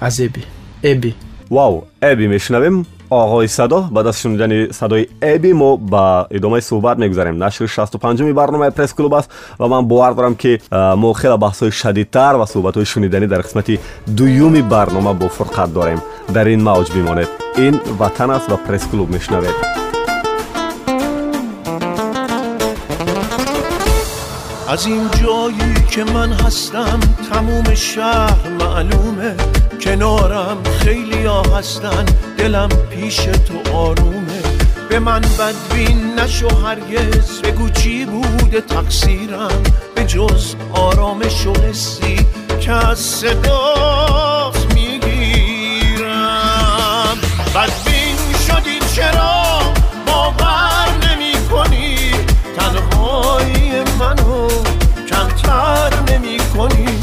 [0.00, 0.44] Аз эби
[0.82, 1.14] эби
[1.50, 7.38] вау эби мешунавем оғои садо баъд аз шунидани садои эби мо ба идомаи суҳбат мегузарем.
[7.38, 12.46] Нашри 65уми барномаи пресс-клуб аст ва ман бовар дорам ки мо хела баҳсҳои шадидтар ва
[12.46, 16.00] суҳбатҳои шуниданӣ дар қисмати дуюми барнома бо фурқат дорем.
[16.28, 19.67] Дар ин мавҷ бимонед ин ватан аст ва пресс-клуб мешунавед
[24.68, 27.00] از این جایی که من هستم
[27.32, 29.34] تموم شهر معلومه.
[29.80, 32.04] کنارم خیلی ها هستن
[32.38, 34.42] دلم پیش تو آرومه.
[34.88, 39.62] به من بدبین نشو هرگز بگو چی بوده تقصیرم.
[39.94, 42.26] به جز آرامش و حسی
[42.60, 46.08] که از صدات می‌گیرم.
[47.54, 49.37] بدبین شدی چرا؟
[56.18, 56.98] نمی کنی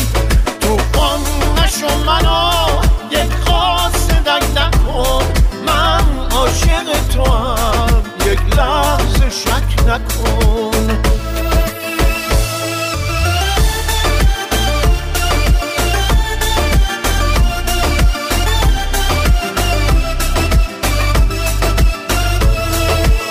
[0.61, 1.21] تو قم
[1.63, 5.25] نشو منو یک خاص دک نکن.
[5.67, 10.99] من عاشق تو هم یک لحظه شک نکن.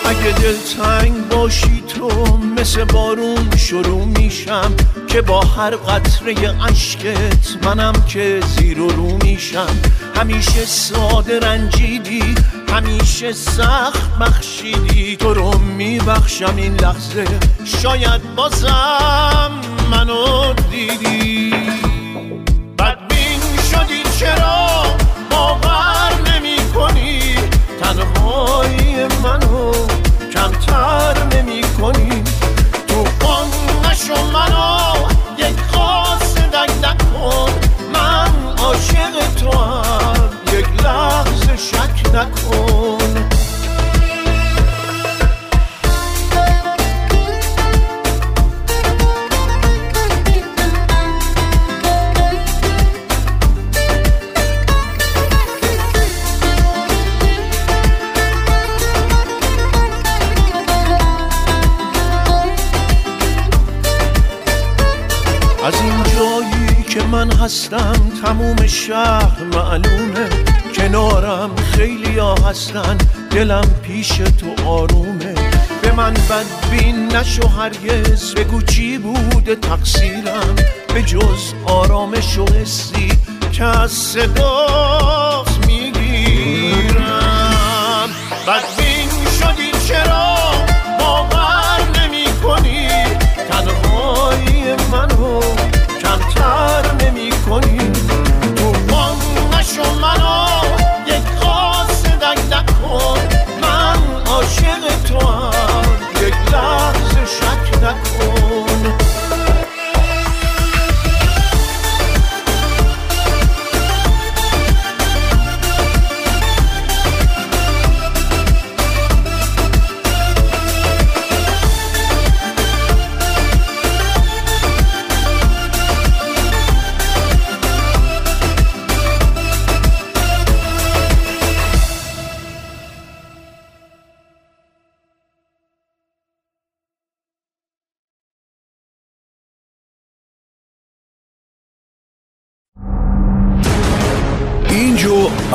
[0.06, 4.74] اگه دلتنگ باشی تو مثل بارون شروع میشم.
[5.14, 6.34] که با هر قطره
[6.68, 9.80] عشقت منم که زیر و رو میشم.
[10.16, 12.34] همیشه ساده رنجیدی
[12.68, 15.16] همیشه سخت بخشیدی.
[15.16, 17.24] تو رو میبخشم این لحظه.
[17.64, 19.50] شاید بازم
[19.90, 21.50] منو دیدی.
[22.78, 24.82] بدبین شدی چرا
[25.30, 27.34] باور نمی کنی
[27.82, 29.72] تنهایی منو
[30.34, 32.23] کمتر نمی کنی
[33.94, 34.94] نشو منو.
[35.38, 37.50] یک قاصدک نکن
[37.92, 43.33] من عاشق تو هم یک لحظه شک نکن.
[68.24, 70.28] تموم شهر معلومه
[70.76, 72.98] کنارم خیلی ها هستن
[73.30, 75.34] دلم پیش تو آرومه.
[75.82, 80.56] به من بدبین نشو هرگز بگو چی بوده تقصیرم.
[80.94, 83.08] به جز آرامش و حسی
[83.52, 85.23] که از صدات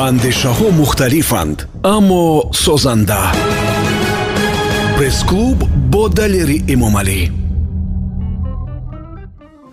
[0.08, 1.58] андешаҳо мухталифанд
[1.96, 2.24] аммо
[2.64, 3.22] созанда.
[4.96, 5.58] Пресс-клуб
[5.92, 7.20] бо далери эмомалӣ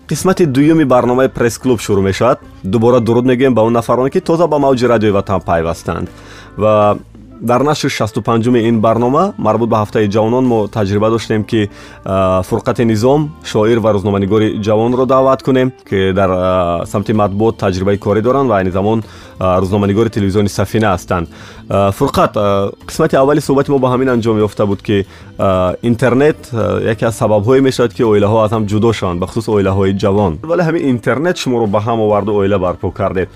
[0.10, 2.38] қисмати дуюми барномаи пресс-клуб шурӯъ мешавад.
[2.64, 6.08] Дубора дуруд мегӯем ба он нафароне ки тоза ба мавҷи радиои ватан пайвастанд.
[6.58, 6.98] Ва
[7.42, 11.70] дар нашри 65уми ин барнома марбут ба ҳафтаи ҷавонон мо таҷриба доштем ки
[12.50, 16.30] фурқати низом шоир ва рӯзноманигори ҷавонро даъват кунем ки дар
[16.86, 19.04] самти матбуот таҷрибаи корӣ доранд ва айни замон
[19.40, 21.28] рӯзноманигори телевизиони сафина ҳастанд.
[21.70, 22.34] Фурқат
[22.90, 25.06] қисмати аввали суҳбати мо ба ҳамин анҷом ёфта буд ки
[25.82, 26.40] интернет
[26.94, 30.34] яке аз сабабҳое мешавад ки оилаҳо аз ҳам ҷудо шаванд бахусус оилаҳои ҷавон.
[30.44, 33.30] Вале ҳамин интернет шуморо ба ҳам оварду оила барпо кардед.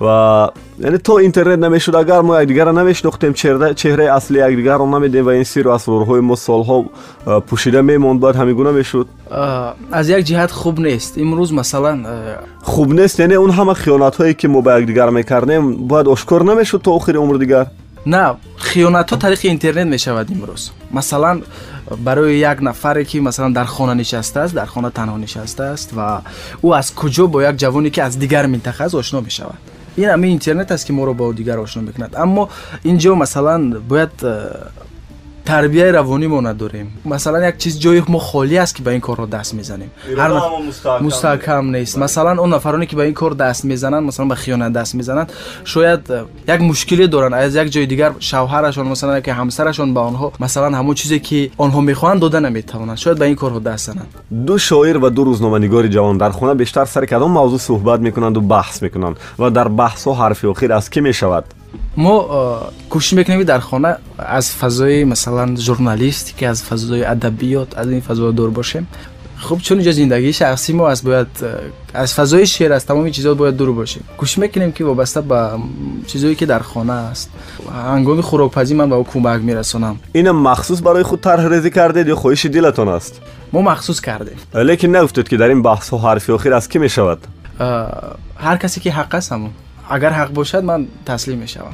[0.00, 5.26] Ва یعنی تو اینترنت نمیشد اگر ما یکدیگر نمیشناختیم چهره چهره اصلی یکدیگر رو نمیدیم
[5.26, 6.84] و این سیر و اسرارهای ما سالها
[7.46, 9.06] پوشیده میموند باید همگونه میشد
[9.92, 11.98] از یک جهت خوب نیست امروز مثلا
[12.62, 16.41] خوب نیست یعنی اون همه خیانت هایی که ما به یکدیگر میکردیم мекардем бояд ошкор
[16.43, 17.65] намешуд то охири умр дигар
[18.05, 21.43] на хиёнатҳо тариқи интернет мешавад имрӯз масалан
[21.97, 26.23] барои як нафаре ки масалан дар хона нишастааст дар хона танҳо нишастааст ва
[26.63, 29.59] ӯ аз куҷо бо як ҷавоне ки аз дигар минтақа аст ошно мешавад
[29.97, 32.49] ин ҳамин интернет аст ки моро бо дигар ошно мекунад аммо
[32.83, 34.13] ин ҷо масалан бояд
[35.46, 36.92] تربیه روانی ما نداریم.
[37.04, 39.90] مثلا یک چیز جای ما خالی است که به این کار رو دست می‌زنیم.
[40.18, 40.42] هر نف...
[40.68, 41.94] مستحکم, مستحکم نیست.
[41.94, 42.04] باید.
[42.04, 45.32] مثلا اون نفرانی که به این کار دست می‌زنن مثلا به خیانت دست می‌زنند
[45.64, 46.00] شاید
[46.48, 47.34] یک مشکلی دارن.
[47.34, 51.80] از یک جای دیگر شوهرشان مثلا که همسرشان به آنها مثلا همون چیزی که آنها
[51.80, 52.96] می‌خوان داده نمی‌توانند.
[52.96, 54.14] شاید به این کار رو دست زنند.
[54.46, 58.40] دو شاعر و دو روزنامه‌نگار جوان در خانه بیشتر سر کدام موضوع صحبت می‌کنند و
[58.40, 61.44] بحث می‌کنند و در بحث و حرف آخر از کی می‌شود؟
[61.96, 62.60] ما
[62.90, 68.30] کوشش می‌کنیم در خانه از فضای مثلا ژورنالیست که از فضای ادبیات از این فضا
[68.30, 68.86] دور باشیم.
[69.38, 71.26] خب چون اینجا زندگی شخصی ما از باید
[71.94, 74.04] از فضای شعر از تمام چیزات باید دور باشیم.
[74.18, 75.50] کوشش می‌کنیم که وابسته به
[76.06, 77.30] چیزایی که در خانه است.
[77.72, 82.16] انگام خوراکپزی من به او کمک میرسونم اینم مخصوص برای خود طرح ریزی کردید یا
[82.16, 83.20] خواهش دلتون است؟
[83.52, 84.36] ما مخصوص کردیم.
[84.54, 87.18] لیکن نگفتید که در این بحث و حرفی آخر از کی می‌شود؟
[88.36, 89.50] هر کسی که حق است همون.
[89.89, 91.73] агар ҳақ бошад ман таслим мешавам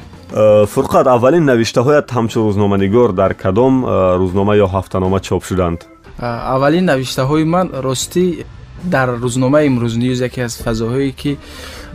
[0.74, 3.74] фурқат аввалин навиштаҳоят ҳамчун рӯзноманигор дар кадом
[4.22, 5.80] рӯзнома ё ҳафтанома чоп шуданд
[6.54, 8.44] аввалин навиштаҳои ман ростӣ
[8.84, 11.38] дар рӯзномаи имрӯзниюз яке аз фазоҳое ки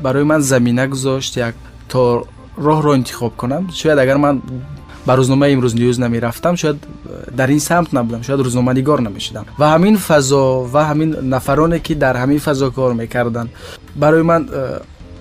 [0.01, 1.55] барои ман замина гузошт як
[1.91, 2.25] то
[2.57, 4.41] роҳро интихоб кунам шояд агар ман
[5.05, 6.77] ба рӯзномаи имрӯз нюз намерафтам шояд
[7.31, 12.15] дар ин самт набудам шояд рӯзноманигор намешудам ва ҳамин фазо ва ҳамин нафароне ки дар
[12.15, 13.49] ҳамин фазо кор мекарданд
[13.95, 14.49] барои ман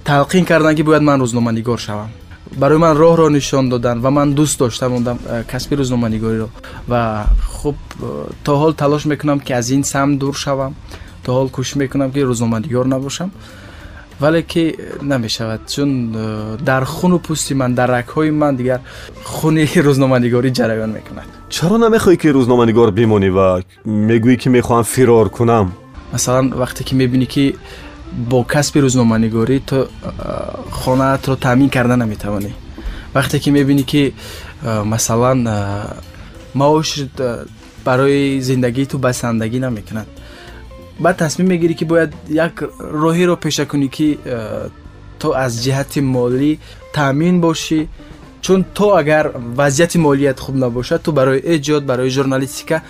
[0.06, 2.10] талқин карданд ки бояд ман рӯзноманигор шавам
[2.56, 6.48] барои ман роҳро нишон доданд ва ман дӯст дошта мондам э, касби рӯзноманигориро
[6.88, 10.74] ва хуб э, то ҳол талош мекунам ки аз ин сам дур шавам
[11.24, 13.30] то ҳол кӯшиш мекунам ки рӯзноманигор набошам
[14.20, 15.90] вале ки э, намешавад чун
[16.60, 18.80] дар хуну пӯсти ман дар рагҳои ман дигар
[19.24, 25.72] хуни рӯзноманигорӣ ҷараён мекунад чаро намехоҳӣ ки рӯзноманигор бимонӣ ва мегӯӣ ки мехоҳам фирор кунам
[26.12, 27.44] масалан вақте ки мебинӣ ки
[28.16, 29.88] бо касби рӯзноманигорӣ ту
[30.70, 32.50] хонаатро таъмин карда наметавонӣ
[33.14, 34.14] вақте ки мебинӣ ки
[34.84, 35.38] масалан
[36.54, 36.88] маош
[37.84, 40.08] барои зиндагии ту басандагӣ намекунад
[40.98, 42.54] баъд тасмим мегирӣ ки бояд як
[43.04, 44.18] роҳеро пеша кунӣ ки
[45.20, 46.58] то аз ҷиҳати молӣ
[46.96, 47.80] таъмин бошӣ
[48.42, 52.82] чун то агар вазъияти молият хуб набошад ту барои эҷод барои журналистика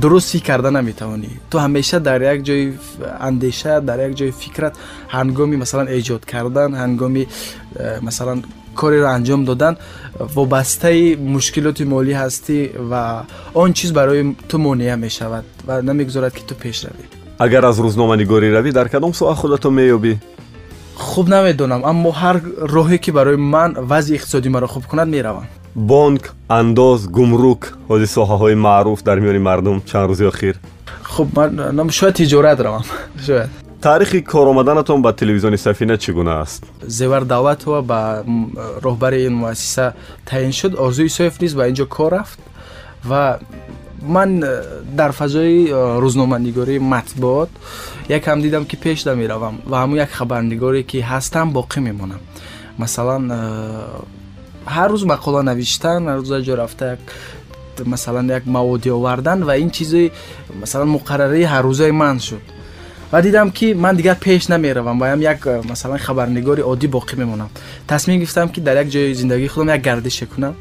[0.00, 1.30] درستی کرده نمی‌توانی.
[1.50, 2.72] تو همیشه در یک جای
[3.20, 4.76] اندیشه در یک جای فکرت
[5.08, 7.26] هنگامی مثلا ایجاد کردن هنگامی
[8.02, 8.42] مثلا
[8.74, 9.76] کاری را انجام دادن
[10.34, 13.22] وابسته مشکلات مالی هستی و
[13.54, 17.04] آن چیز برای تو مانع می شود و نمی‌گذارد که تو پیش روی.
[17.38, 20.18] اگر از روزنامه نگاری روی در کدام سو خودت میوبی
[20.94, 25.46] خوب نمی‌دونم اما هر راهی که برای من وضع اقتصادی مرا خوب کند می‌روم.
[25.77, 30.55] бонк андоз гумрук ҳози соҳаҳои маъруф дар миёни мардум чанд рӯзи охир
[31.13, 32.83] хуб ман шояд тиҷорат равам
[33.25, 33.49] шояд
[33.81, 38.23] таърихи кормаданатон ба телевизиони сафина чӣ гуна аст зевар давлатова ба
[38.85, 39.93] роҳбари ин муассиса
[40.25, 42.39] таъин шуд орзуи исоев низ ба ин ҷо кор рафт
[43.03, 43.39] ва
[44.01, 47.49] ман э, дар фазои э, рӯзноманигории матбуот
[48.07, 52.19] якам дидам ки пеш намеравам ва ҳамун як хабарнигоре ки ҳастам боқӣ мемонам
[52.77, 53.37] масалан э,
[54.74, 57.00] ҳар рӯз мақола навиштан ҳар рӯз ҷо рафта як
[57.84, 60.12] масалан як маводи овардан ва ин чизи
[60.62, 62.44] масалан муқаррарии ҳаррӯзаи ман шуд.
[63.12, 67.48] Ва дидам ки ман дигар пеш намеравам ваям як масалан хабарнигори оддӣ боқӣ мемонам.
[67.86, 70.54] Тасмим гирифтам ки дар як ҷои зиндагии худам як гардише кунам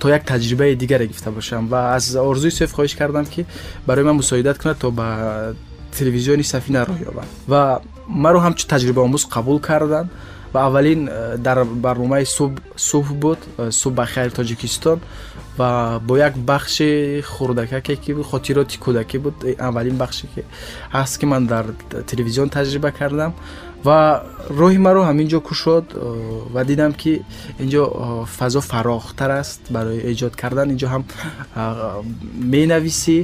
[0.00, 1.68] то як таҷрибаи дигаре гирифта бошам.
[1.68, 3.46] Ва аз орзуи сеф хоҳиш кардам ки
[3.86, 5.54] барои ман мусоидат кунад то ба
[5.98, 7.26] телевизиони сафина роҳ ёбам.
[7.48, 10.08] Ва маро ҳамчун таҷрибаомӯз қабул карданд
[10.53, 14.99] ва аввалин э, дар барномаи субҳ буд э, субҳ ба хайр тоҷикистон
[15.57, 20.41] ва бо як бахши хурдакаке ки хотироти кӯдакӣ буд аввалин бахше ки
[20.93, 21.65] ҳаст ки ман дар
[22.07, 23.33] телевизион таҷриба кардам
[23.83, 24.23] ва
[24.61, 25.99] роҳи маро ҳамин ҷо кушод э,
[26.53, 27.13] ва дидам ки
[27.59, 27.83] ин ҷо
[28.37, 31.03] фазо фарохтар аст барои эҷод кардан ин ҷо ҳам
[32.55, 33.17] менависӣ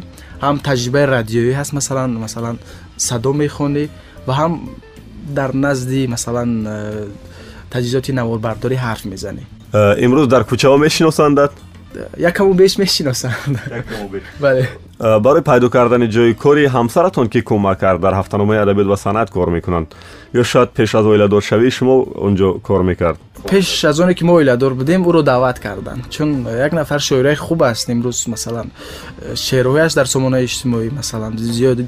[0.44, 2.58] ҳам таҷрибаи радиоӣ ҳаст масалан масалан
[3.08, 3.86] садо мехонӣ
[4.28, 4.54] ва ҳам
[5.38, 7.08] дар назди масалан э,
[7.74, 11.52] таҷҳизоти наворбардорӣ ҳарф мезанӣ э, имрӯз дар кӯчаҳо мешиносандат
[12.18, 13.58] якаму беш мешиносанд
[14.40, 18.98] бале э, барои пайдо кардани ҷои кори ҳамсаратон ки кӯмак кард дар ҳафтаномаи адабиёт ва
[18.98, 19.88] санъат кор мекунанд
[20.34, 24.39] ё шояд пеш аз оиладоршавӣ шумо он ҷо кор мекард پیش از اونی که ما
[24.39, 26.03] ایلادور بودیم او رو دعوت کردن.
[26.11, 28.65] چون یک نفر شاعرای خوب است امروز مثلا
[29.35, 31.79] شعرهایش در سمانه اجتماعی مثلا زیاد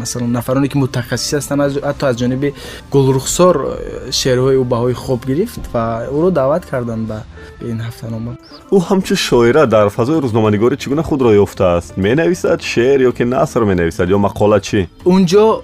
[0.00, 2.52] مثلا نفرانی که متخصص هستن از حتی از جانب
[2.90, 3.78] گلرخسار
[4.10, 5.78] شعرهای او بهای خوب گرفت و
[6.10, 7.14] او رو دعوت کردن به
[7.60, 8.38] این هفته نامه
[8.70, 13.10] او همچو شعره در فضای روزنامه‌نگاری چگونه خود را یافته است؟ می نویسد شعر یا
[13.10, 15.62] که نثر می نویسد یا مقاله چی؟ اونجا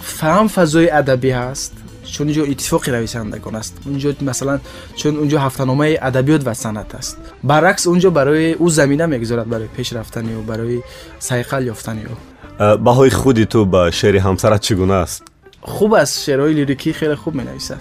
[0.00, 1.77] فهم فضای ادبی هست.
[2.12, 3.78] چون اینجا اتفاقی رویشن است.
[3.86, 4.60] اونجا مثلا
[4.96, 7.16] چون اونجا هفتنامه ادبیات و صنعت است.
[7.44, 10.80] برعکس اونجا برای او زمینه می‌گذارد برای پیش رفتن و برای
[11.18, 12.76] سیقل یافتن او.
[12.76, 15.22] بهای خودی تو به شعر همسرت چگونه است؟
[15.60, 16.24] خوب است.
[16.24, 17.80] شعرهای لیریکی خیلی خوب می نویسد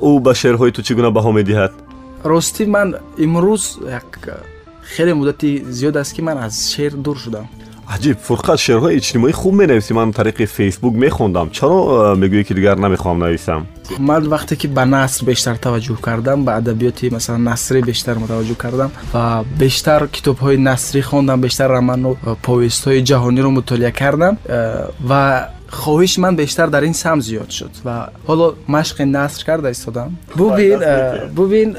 [0.00, 1.72] او به شعرهای تو چگونه بها می دهد
[2.24, 4.32] راستی من امروز یک
[4.80, 7.48] خیلی مدتی زیاد است که من از شعر دور شدم.
[7.93, 11.79] аҷиб фурқат шеърҳои иҷтимоӣ хуб менависӣ ман тариқи фейсбук мехондам чаро
[12.13, 13.61] э, мегӯӣ ки дигар намехоҳам нависам
[13.99, 18.89] ман вақте ки ба наср бештар таваҷҷӯҳ кардам ба адабиёти масалан насрӣ бештар мутаваҷҷӯҳ кардам
[19.13, 25.23] ва бештар китобҳои насрӣ хондам бештар роману э, повестҳои ҷаҳониро мутолиа кардам э, ва
[25.81, 27.95] хоҳиши ман бештар дар ин сам зиёд шуд ва
[28.27, 30.79] ҳоло машқи наср карда истодам бубин
[31.37, 31.69] бубин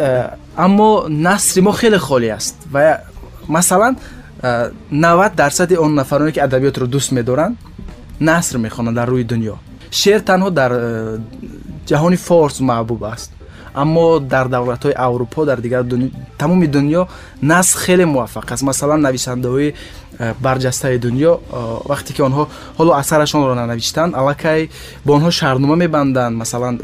[0.56, 3.00] аммо насри мо хеле холӣ аст ва
[3.48, 3.94] масалан
[4.91, 7.57] 90 درصد اون نفرانی که ادبیات رو دوست میدارن
[8.21, 9.57] نصر می‌خوانند در روی دنیا.
[9.91, 10.71] شعر تنها در
[11.85, 13.33] جهان فارس معبوب است.
[13.75, 17.07] اما در دولت های اروپا در دیگر دنیا تمام دنیا
[17.43, 18.63] نصر خیلی موفق است.
[18.63, 19.73] مثلا نویسنده های
[20.41, 21.39] برجسته دنیا
[21.89, 22.47] وقتی که آنها
[22.77, 24.69] حالا اثرشان را ننوشتند علاکه
[25.05, 26.77] با آنها شرنومه میبندند مثلا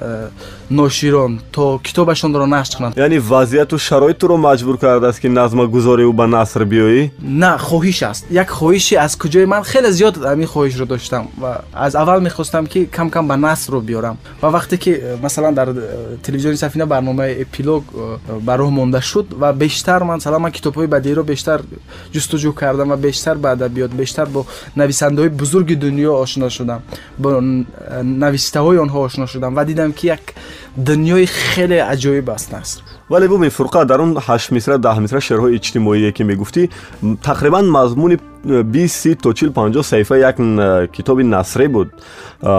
[0.72, 2.98] ناشیران تا کتابشان را نشت کنند.
[2.98, 7.12] یعنی وضعیت و شرایط رو مجبور کرده است که نظم گذاری او به نصر بیایی؟
[7.22, 8.28] نه خواهش است.
[8.32, 12.66] یک خواهشی از کجای من خیلی زیاد امی خواهش رو داشتم و از اول می‌خواستم
[12.66, 14.18] که کم کم به نصر رو بیارم.
[14.44, 15.68] و وقتی که مثلا در
[16.24, 17.84] تلویزیون سفینه برنامه اپیلوگ
[18.46, 21.60] براه مونده شد و بیشتر من مثلا من کتاب‌های بدی رو بیشتر
[22.12, 24.46] جستجو کردم و بیشتر بیشتر به ادبیات بیشتر با
[24.78, 26.82] نویسنده های بزرگ دنیا آشنا شدم.
[27.20, 27.42] با
[28.04, 30.20] نویسته های اونها آشنا شدم و دیدم که یک
[30.86, 36.12] دنیای خیلی عجایب است ولی ببین فرقه در اون 8 مصره 10 شعر های اجتماعی
[36.12, 36.70] که می‌گفتی
[37.24, 38.18] تقریبا مضمون
[38.72, 40.36] 20 30 تا 40 50 صفحه یک
[40.92, 41.92] کتاب نصری بود.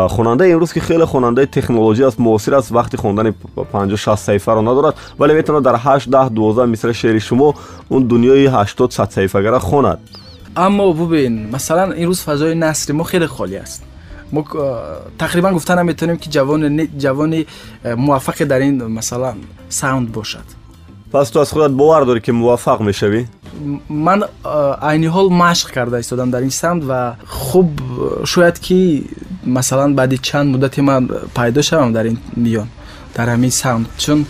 [0.09, 3.35] خواننده امروز که خیلی خواننده تکنولوژی است موثر است وقتی خواندن
[3.73, 7.55] 50 60 صفحه را ندارد ولی می‌تونه در 8 10 12 مصرع شعر شما
[7.89, 9.99] اون دنیای 80 100 صفحه را خواند
[10.57, 13.83] اما ببین مثلا این روز فضای نصر ما خیلی خالی است.
[14.33, 14.45] ما
[15.19, 17.45] تقریبا گفتن می‌تونیم که جوان جوان
[17.85, 19.35] موفق در این مثلا
[19.69, 20.45] ساوند باشد.
[21.13, 23.27] پس تو از خودت باور داری که موفق می‌شوی؟
[23.89, 24.23] من
[24.83, 27.81] عین حال مشق کرده ایستادم در این سمت و خوب
[28.25, 29.03] شاید که
[29.47, 32.69] مثلا بعد چند مدتی من پیدا شوم در این میان.
[33.18, 34.26] дар ҳамин самт чун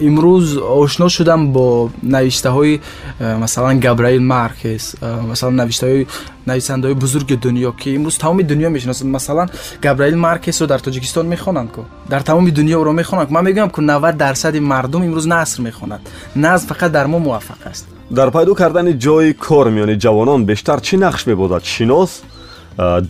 [0.00, 2.80] имрӯз ошно шудам бо навиштаҳои
[3.20, 4.96] масалан габраил маркес
[5.30, 6.06] масалан навиштаҳои
[6.46, 9.48] нависандаҳои бузурги дунё ки имрӯз тамоми дунё мешиносад масалан
[9.82, 14.16] габраил маркесро дар тоҷикистон мехонанд ку дар тамоми дунё ӯро мехонанд ман мегӯям ку навад
[14.16, 16.00] дарсади мардум имрӯз наср мехонад
[16.34, 20.96] назм фақат дар мо муваффақ аст дар пайдо кардани ҷои кор миёни ҷавонон бештар чӣ
[20.96, 22.22] нақш мебодад шинос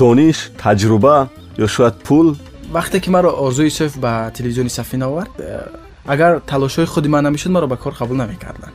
[0.00, 2.37] дониш таҷруба ё шояд пул
[2.71, 5.67] вақте ки маро орзуи исоев ба телевизиони сафина овард э,
[6.05, 8.73] агар талошҳои худи ман намешуд маро ба кор қабул намекарданд.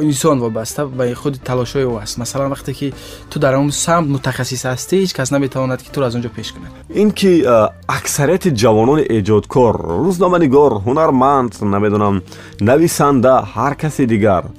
[0.00, 2.18] Инсон вобаста ба худи талошҳои ӯ аст.
[2.18, 2.94] Масалан вақте ки
[3.30, 6.52] ту дар он самт мутахассис ҳастӣ ҳеҷ кас наметавонад ки туро аз он ҷо пеш
[6.52, 6.70] кунад.
[6.94, 9.74] Ин ки э, аксарияти ҷавонони эҷодкор
[10.04, 12.22] рӯзноманигор ҳунарманд намедонам
[12.60, 14.50] нависанда ҳар каси дигар э,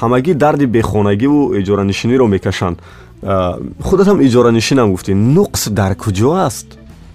[0.00, 2.78] ҳамагӣ дарди бехонагиву иҷоранишиниро мекашанд.
[3.82, 5.12] Худатам иҷоранишинам гуфтӣ.
[5.14, 6.66] Нуқс дар куҷо аст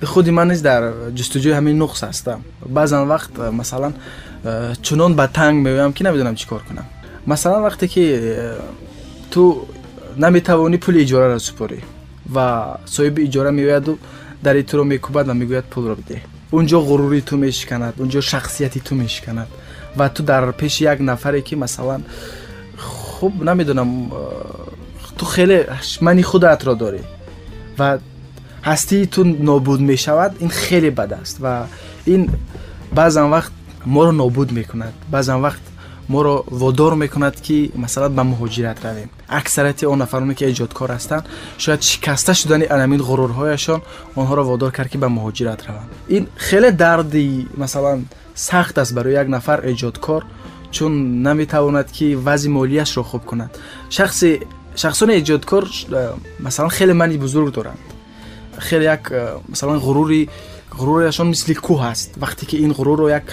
[0.03, 2.39] خودی من نیز در جستجوی همین نقص هستم.
[2.69, 3.93] بعضا وقت مثلا
[4.81, 6.85] چنان به تنگ میویم که نمی‌دونم چی کار کنم.
[7.27, 8.35] مثلا وقتی که
[9.31, 9.65] تو
[10.17, 11.81] نمی‌توانی پول اجاره را سپاری
[12.35, 13.97] و صاحب اجاره میوید و
[14.43, 16.21] در تو رو میکوبد و می‌گوید پول را بده.
[16.51, 19.47] اونجا غروری تو میشکند اونجا شخصیتی تو میشکند
[19.97, 22.01] و تو در پیش یک نفری که مثلا
[22.77, 24.11] خوب نمی‌دونم
[25.17, 25.63] تو خیلی
[26.01, 26.99] منی خودت را داری
[27.79, 27.97] و
[29.10, 31.66] ту нобуд мешавад ин хеле бад аст ва
[32.06, 32.30] ин
[32.92, 33.52] баъзан вақт
[33.86, 35.72] моро нобуд мекунад баъзан вақт
[36.08, 41.24] моро водор мекунад ки масалан ба муҳоҷират равем аксарияти он нафароне ки эҷодкор ҳастанд
[41.58, 43.80] шояд шикаста шудани анамин ғурурҳояшон
[44.16, 47.98] онҳоро водор кард ки ба муҳоҷират раванд ин хеле дарди масалан
[48.34, 50.22] сахт аст барои як нафар эҷодкор
[50.70, 53.52] чун наметавонад ки вазъи молияшро хуб кунад
[53.90, 54.30] шахси
[54.76, 55.64] шахсони эҷодкор
[56.40, 57.78] масалан хеле мани бузург доранд
[58.59, 58.99] خیلی یک
[59.49, 60.29] مثلا غروری
[60.77, 63.23] غرورشان مثل کوه است وقتی که این غرور رو یک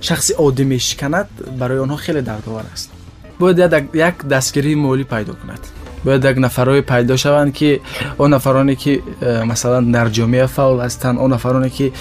[0.00, 2.90] شخص عادی میشکند برای آنها خیلی دردآور است.
[3.38, 5.58] باید یک دستگیری مولی پیدا کند.
[6.04, 7.80] باید یک نفرای پیدا شوند که
[8.18, 11.92] آن نفرانی که مثلا در جامعه فعال هستند آن نفرانی که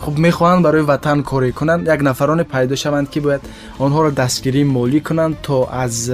[0.00, 3.40] خب می‌خواهند برای وطن کاری کنند یک نفرانی پیدا شوند که باید
[3.78, 6.12] آنها را دستگیری مولی کنند تا از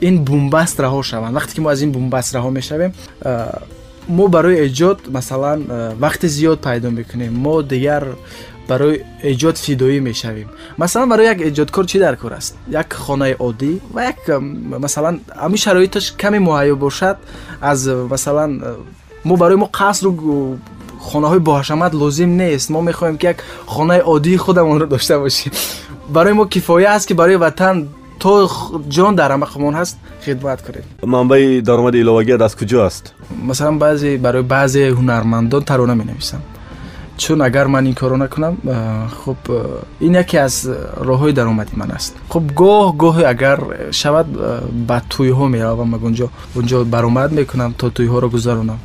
[0.00, 1.36] این بومبست رها شوند.
[1.36, 2.92] وقتی که ما از این بومبست رها می‌شویم
[4.18, 8.04] мо барои эҷод масалан э, вақти зиёд пайдо мекунем мо дигар
[8.68, 10.48] барои эҷод фидоӣ мешавем.
[10.76, 12.56] Масалан барои як эҷодкор чӣ даркор аст?
[12.68, 14.38] Як хонаи оддӣ ва як э,
[14.84, 17.16] масалан ҳамин шароиташ каме муҳайё бошад
[17.60, 18.50] аз э, масалан
[19.24, 20.10] мо барои мо қасру
[21.08, 22.70] хонаҳои боҳашамат лозим нест.
[22.70, 25.52] Мо мехоҳем ки як хонаи оддии худамонро дошта бошем.
[26.08, 27.88] Барои мо кифоя аст ки барои ватан
[28.19, 28.49] то
[28.95, 29.95] ҷон дар ҳамақамон ҳаст
[30.25, 33.03] хидмат кунем манбаи даромади иловагият аз куҷо аст
[33.49, 36.41] масалан баъзе барои баъзе ҳунармандон тарона менависам
[37.17, 38.55] чун агар ман ин коро накунам
[39.23, 39.37] хуб
[40.07, 40.55] ин яке аз
[41.09, 43.59] роҳҳои даромади ман аст хуб гоҳ гоҳе агар
[43.91, 44.27] шавад
[44.89, 46.27] ба тӯйҳо меравам агонҷо
[46.59, 48.79] онҷо баромад мекунам то тӯйҳоро гузаронам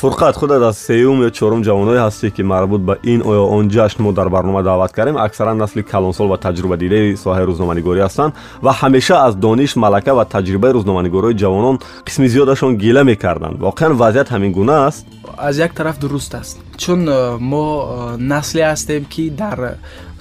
[0.00, 4.02] фурқат худат аз сеюм ё чорум ҷавоное ҳастӣ ки марбут ба ин оё он ҷашн
[4.02, 9.16] мо дар барнома даъват кардем аксаран насли калонсол ва таҷрубадидаи соҳаи рӯзноманигорӣ ҳастанд ва ҳамеша
[9.26, 11.76] аз дониш малака ва таҷрибаи рӯзноманигориҳои ҷавонон
[12.06, 15.06] қисми зиёдашон гила мекарданд воқеан вазъият ҳамин гуна аст
[15.38, 19.58] аз як тараф дуруст аст чун э, мо э, насле ҳастем ки дар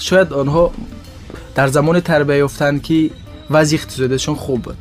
[0.07, 0.63] шояд онҳо
[1.55, 3.11] дар замони тарбия ёфтанд ки
[3.49, 4.79] вазъи иқтисодиашон хуб буд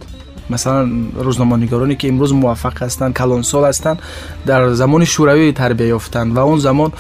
[0.50, 4.00] مثلا روزنامه‌نگارانی که امروز موفق هستند کلانسال هستند
[4.46, 6.92] در زمان شوروی تربیت یافتند و اون زمان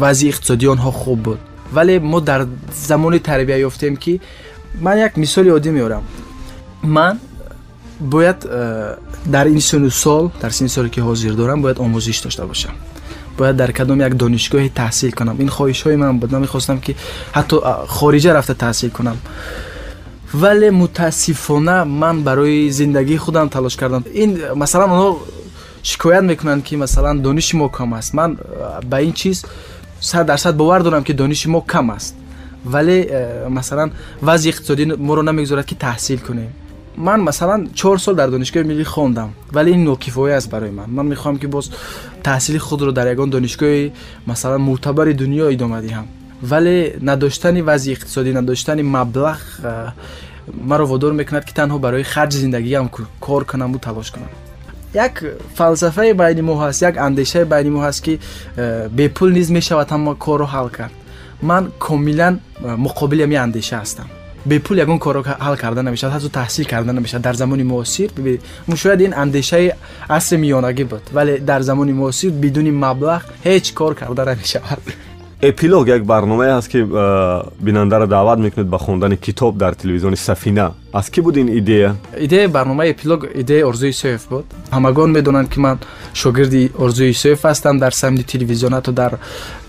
[0.00, 1.38] وضع اقتصادی آنها خوب بود.
[1.74, 4.20] ولی ما در زمان تربیت یافتیم که
[4.80, 6.02] من یک مثال عادی میارم.
[6.82, 7.18] من
[8.10, 8.36] باید
[9.32, 12.72] در این سن سال در سن سالی که حاضر دارم باید آموزش داشته باشم.
[13.36, 15.36] باید در کدام یک دانشگاه تحصیل کنم.
[15.38, 16.32] این خواهش های من بود.
[16.32, 16.94] من می‌خواستم که
[17.32, 19.16] حتی خارجه رفته تحصیل کنم.
[20.33, 25.17] вале мутаассифона ман барои зиндагии худам талош кардам ин масалан онҳо
[25.83, 28.37] шикоят мекунанд ки масалан дониши мо кам аст ман
[28.83, 29.45] ба ин чиз
[29.99, 32.15] сад дарсад бовар дорам ки дониши мо кам аст
[32.63, 36.51] вале э, масалан вазъи иқтисодӣ моро намегузорад ки таҳсил кунем
[36.97, 41.07] ман масалан чор сол дар донишгоҳи миллӣ хондам вале ин нокифоя аст барои ман ман
[41.07, 41.71] мехоҳам ки боз
[42.23, 43.91] таҳсили худро дар ягон донишгоҳи
[44.25, 46.07] масалан мӯътабари дунё идома диҳам
[46.42, 49.36] ولی نداشتن وضع اقتصادی نداشتن مبلغ
[50.68, 54.28] مرا وادار می‌کند که تنها برای خرج زندگی هم کار کنم و تلاش کنم.
[54.94, 55.10] یک
[55.54, 58.18] فلسفه بین ما هست یک اندیشه بین ما هست که
[58.96, 60.90] به پول نیز می‌شود اما کار رو حل کرد.
[61.42, 62.38] من کاملا
[62.78, 64.06] مقابل همین اندیشه هستم.
[64.46, 68.08] به پول یگون کار رو حل کرده نمیشه حتی تحصیل کرده نمیشه در زمان معاصر
[68.76, 69.76] شاید این اندیشه
[70.10, 74.60] عصر میانگی بود ولی در زمان معاصر بدون مبلغ هیچ کار کرده نمیشه
[75.48, 76.80] эпилог як барномае ҳаст ки
[77.60, 82.46] бинандаро даъват мекунед ба хондани китоб дар телевизиони сафина аз кӣ буд ин идея идеяи
[82.46, 84.44] барномаи эпилог идеяи орзуи исоев буд.
[84.70, 85.78] Ҳамагон медонанд ки ман
[86.14, 89.18] шогирди орзуи исоев ҳастам дар самти телевизион ҳатто дар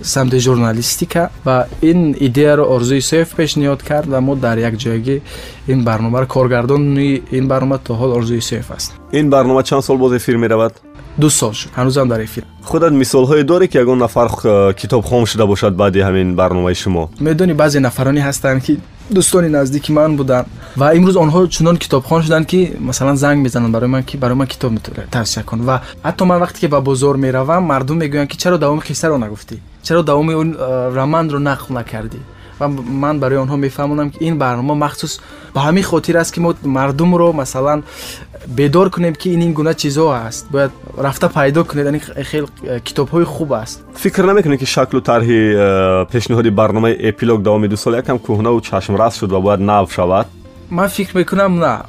[0.01, 5.21] самти журналистика ва ин идеяро орзуи исоев пешниҳод кард ва мо дар якҷоягӣ
[5.67, 8.93] ин барномаро коргардони ин барнома то ҳол орзуи исоев аст.
[9.11, 10.73] ин барнома чанд сол боз эфир меравад?
[11.17, 11.71] Ду сол шуд.
[11.75, 12.43] Ҳанӯзам дар эфир.
[12.63, 14.27] Худат мисолҳое дорӣ ки ягон нафар
[14.79, 17.09] китобхон шуда бошад баъди ҳамин барномаи шумо?
[17.19, 18.79] Медонӣ баъзе нафароне ҳастанд ки
[19.13, 20.45] دوستانی نزدیک من بودن
[20.77, 24.45] و امروز آنها چنان کتابخوان شدن که مثلا زنگ می‌زنن برای من که برای من
[24.45, 24.77] کتاب
[25.11, 28.79] توصیه کن و حتی من وقتی که به بازار می‌روم مردم می‌گویند که چرا دوام
[28.79, 30.53] قصه رو نگفتی؟ چرا دوام اون
[30.95, 32.19] رمان رو نقل نکردی؟
[32.59, 35.19] و من برای آنها میفهمونم که این برنامه مخصوص
[35.53, 37.81] به همین خاطر است که ما مردم رو مثلا
[38.46, 42.80] бедор кунем ки ин ин гуна чизҳо аст бояд рафта пайдо кунед ин хел э,
[42.80, 47.94] китобҳои хуб аст фикр намекунед ки шаклу тарҳи э, пешниҳоди барномаи эпилог давоми ду сол
[47.94, 50.26] якам кӯҳнаву чашмрас шуд ва бояд нав шавад
[50.70, 51.86] ман фикр мекунам на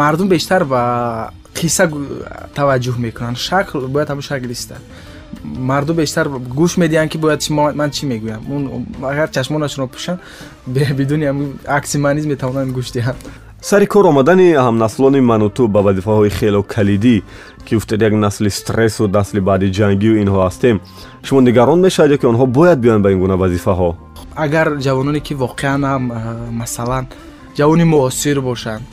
[0.00, 1.84] мардум бештар ба қисса
[2.54, 4.82] таваҷҷӯҳ мекунанд шакл бояд ҳамн шакл истад
[5.44, 6.26] мардум бештар
[6.60, 8.42] гӯш медиҳанд ки бояд ман чӣ мегӯям
[9.02, 10.18] агар чашмонашонро пӯшанд
[11.00, 11.26] бидуни
[11.66, 13.20] акси маниз метавонанд гӯш диҳанд
[13.61, 17.21] Сари кор омадани ҳамнаслони ману ту ба вазифаҳои хело калидӣ
[17.65, 20.75] ки гуфтед як насли стрессу насли баъди ҷангию инҳо ҳастем
[21.23, 23.89] шумо нигарон мешавед ки онҳо бояд биёянд ба ин гуна вазифаҳо.
[24.45, 26.03] Агар ҷавононе ки воқеан ҳам
[26.61, 27.05] масалан
[27.59, 28.83] ҷавони муосир бошанд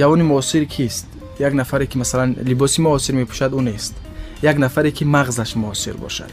[0.00, 1.06] ҷавони муосир кист?
[1.48, 3.94] Як нафаре ки масалан либоси муосир мепӯшад ӯ нест.
[4.42, 6.32] Як нафаре ки мағзаш муосир бошад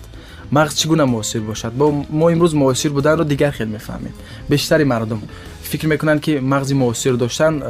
[0.52, 4.14] مغز چگونه موثر باشد؟ با ما امروز موثر بودن رو دیگر خیلی می‌فهمیم
[4.50, 5.22] بیشتر مردم
[5.62, 7.62] فکر می‌کنن که مغز موثر داشتن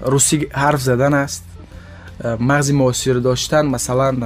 [0.00, 1.44] روسی حرف زدن است.
[2.40, 4.16] مغز موثر داشتن مثلا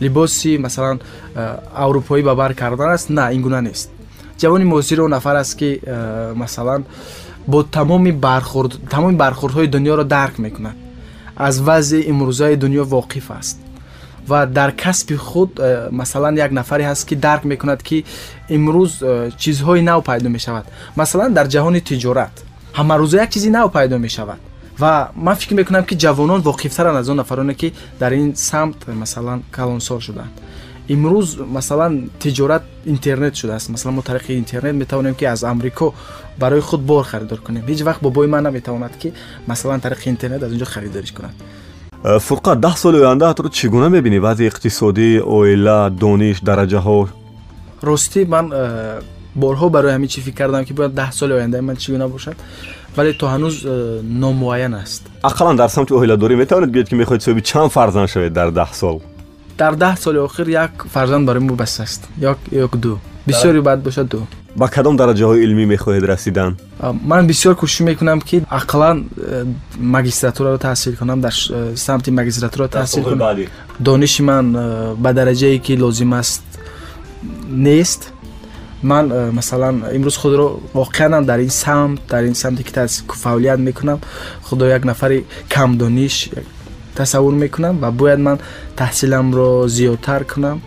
[0.00, 0.98] لباسی مثلا
[1.76, 3.10] اروپایی به بر کردن است.
[3.10, 3.90] نه این گونه نیست.
[4.38, 5.80] جوان موثر اون نفر است که
[6.36, 6.82] مثلا
[7.48, 10.74] با تمام برخورد تمام برخوردهای دنیا را درک می‌کنه.
[11.36, 13.60] از وضع امروزه دنیا واقف است.
[14.28, 18.04] Ва дар касби худ э, масалан як нафаре ҳаст ки дарк мекунад ки
[18.48, 20.66] имрӯз э, чизҳои нав пайдо мешавад.
[20.96, 22.34] Масалан дар ҷаҳони тиҷорат
[22.78, 24.38] ҳамарӯза як чизи нав пайдо мешавад.
[24.78, 29.42] Ва ман фикр мекунам ки ҷавонон воқифтаранд аз он нафароне ки дар ин самт масалан
[29.50, 30.32] калонсол шуданд.
[30.88, 33.68] Имрӯз масалан тиҷорат интернет шудааст.
[33.68, 35.94] Масалан мо тариқи интернет метавонем ки аз амрико
[36.38, 37.64] барои худ бор харидор кунем.
[37.66, 39.12] Ҳеҷ вақт бобои ман наметавонад ки
[39.46, 41.32] масалан тариқи интернет аз он ҷо харидорӣ кунад.
[41.32, 41.57] Э,
[42.27, 46.99] фурқат даҳ соли ояндаатро чӣ гуна мебинӣ вазъи иқтисодӣ оила дониш дараҷаҳо
[47.83, 49.01] ростӣ ман э,
[49.35, 52.35] борҳо барои ҳамин чӣ фикр кардам ки бояд даҳ соли ояндаи ман чӣ гуна бошад
[52.97, 57.41] вале то ҳанӯз э, номуайян аст ақаллан дар самти оиладорӣ метавонед биёед ки мехоҳед соҳиби
[57.41, 58.97] чанд фарзанд шавед дар даҳ сол
[59.57, 62.01] дар даҳ соли охир як фарзанд барои мо бас аст
[62.65, 66.57] ёк ду бисёри баъд бошад ду ба кадом дараҷаҳои илмӣ мехоҳед расидан
[67.11, 69.45] ман бисёр кӯшиш мекунам ки ақаллан э,
[69.77, 73.37] магистратураро таҳсил кунам дар э, самти магистратура таҳсил кунам
[73.79, 76.43] дониши ман э, ба дараҷае ки лозим аст
[77.49, 78.01] нест
[78.83, 82.71] ман масалан имрӯз худро воқеанам дар ин самт дар ин самте ки
[83.23, 83.99] фаъолият мекунам
[84.43, 86.29] худро як нафари камдониш
[86.97, 88.37] тасаввур мекунам ва бояд ман
[88.77, 90.61] таҳсиламро зиёдтар кунам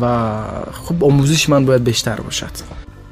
[0.00, 0.12] ва
[0.84, 2.64] хуб омӯзиши ман бояд бештар бошад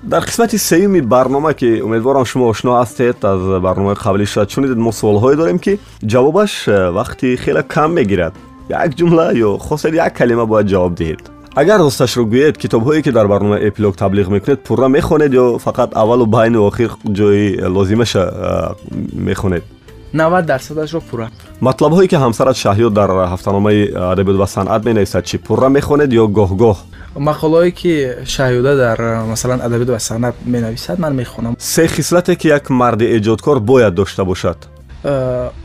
[0.03, 4.93] дар қисмати сеюми барнома ки умедворам шумо ошно ҳастед аз барномаи қаблӣ шояд шунидед мо
[4.93, 8.35] суолҳое дорем ки ҷавобаш э, вақти хеле кам мегирад
[8.69, 11.23] як ҷумла ё хосед як калима бояд ҷавоб диҳед
[11.55, 16.27] агар росташро гӯед китобҳое ки дар барномаи эпилог таблиғ мекунед пурра мехонед ё фақат аввалу
[16.27, 19.65] байну охир ҷои лозимаша э, мехонед
[20.14, 21.28] 90 درصدش رو پوره
[21.62, 26.28] مطلب هایی که همسرت شهیو در هفتنامه ادبیات و صنعت می‌نویسد چی پوره می‌خونید یا
[26.28, 26.78] گوه گوه؟
[27.16, 31.56] مقاله هایی که شهیوده در مثلا ادبیات و صنعت می‌نویسد من می‌خونم.
[31.58, 34.56] سه خصلتی که یک مرد ایجادکار باید داشته باشد.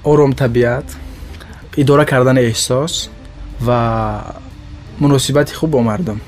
[0.02, 0.84] آرام طبیعت
[1.76, 3.08] اداره کردن احساس
[3.66, 4.20] و
[5.00, 6.20] مناسبت خوب با مردم.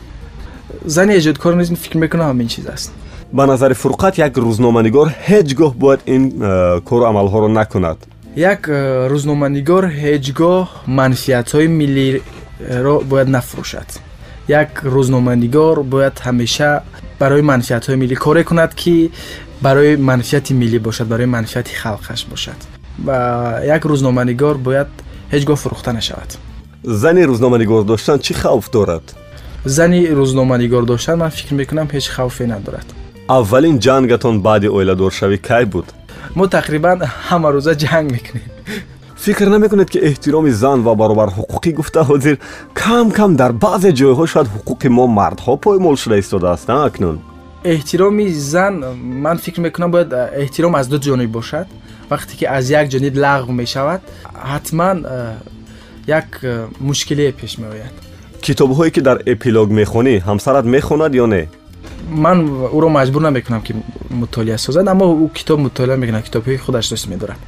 [0.84, 2.94] زن ایجادکار نیستم فکر می‌کنم همین چیز است.
[3.33, 7.97] ба назари фурқат як рӯзноманигор ҳеҷ гоҳ бояд ин э, кору амалҳоро накунад
[8.35, 10.67] як э, рӯзноманигор ҳеҷ гоҳ
[10.99, 13.89] манфиатҳои миллиро бояд нафурӯшад
[14.47, 16.71] як рӯзноманигор бояд ҳамеша
[17.19, 19.11] барои манфиатҳои миллӣ коре кунад ки
[19.61, 22.59] барои манфиати миллӣ бошад барои манфиати халқаш бошад
[23.05, 23.17] ва
[23.75, 24.89] як рӯзноманигор бояд
[25.33, 26.29] ҳеҷ гоҳ фурӯхта нашавад
[26.83, 29.05] зани рӯзноманигор доштан чӣ хавф дорад
[29.65, 32.87] зани рӯзноманигор доштан ман фикр мекунам ҳеҷ хавфе надорад
[33.37, 35.87] аввалин ҷангатон баъди оиладоршавӣ кай буд
[36.37, 36.97] мо тақрибан
[37.27, 38.49] ҳамарӯза ҷанг мекунем
[39.25, 42.35] фикр намекунед ки эҳтироми зан ва баробарҳуқуқӣ гуфта ҳозир
[42.81, 47.17] кам кам дар баъзе ҷойҳо шояд ҳуқуқи мо мардҳо поймол шуда истодааст на акнун
[47.73, 48.73] эҳтироми зан
[49.25, 50.09] ман фикр мекунам бояд
[50.43, 51.67] эҳтиром аз ду ҷониб бошад
[52.11, 54.01] вақте ки аз як ҷониб лағв мешавад
[54.51, 54.97] ҳатман
[56.19, 56.27] як
[56.87, 57.93] мушкилие пеш меояд
[58.45, 61.43] китобҳое ки дар эпилог мехонӣ ҳамсарат мехонад ё не
[62.10, 63.74] من او رو مجبور نمی‌کنم که
[64.20, 67.38] مطالعه سازد اما او کتاب مطالعه می‌کنه کتاب های خودش دست میدارد.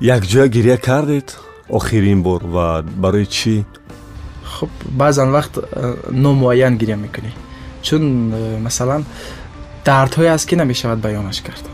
[0.00, 1.32] یک جا گریه کردید؟
[1.68, 2.46] آخرین بار.
[2.46, 3.64] و برای چی؟
[4.44, 4.68] خب
[4.98, 5.50] بعضا وقت
[6.12, 7.32] نامعین گریه می‌کنی.
[7.82, 8.02] چون
[8.64, 9.02] مثلا
[9.84, 11.68] دردهایی است که نمی‌شود بیانش کرد؟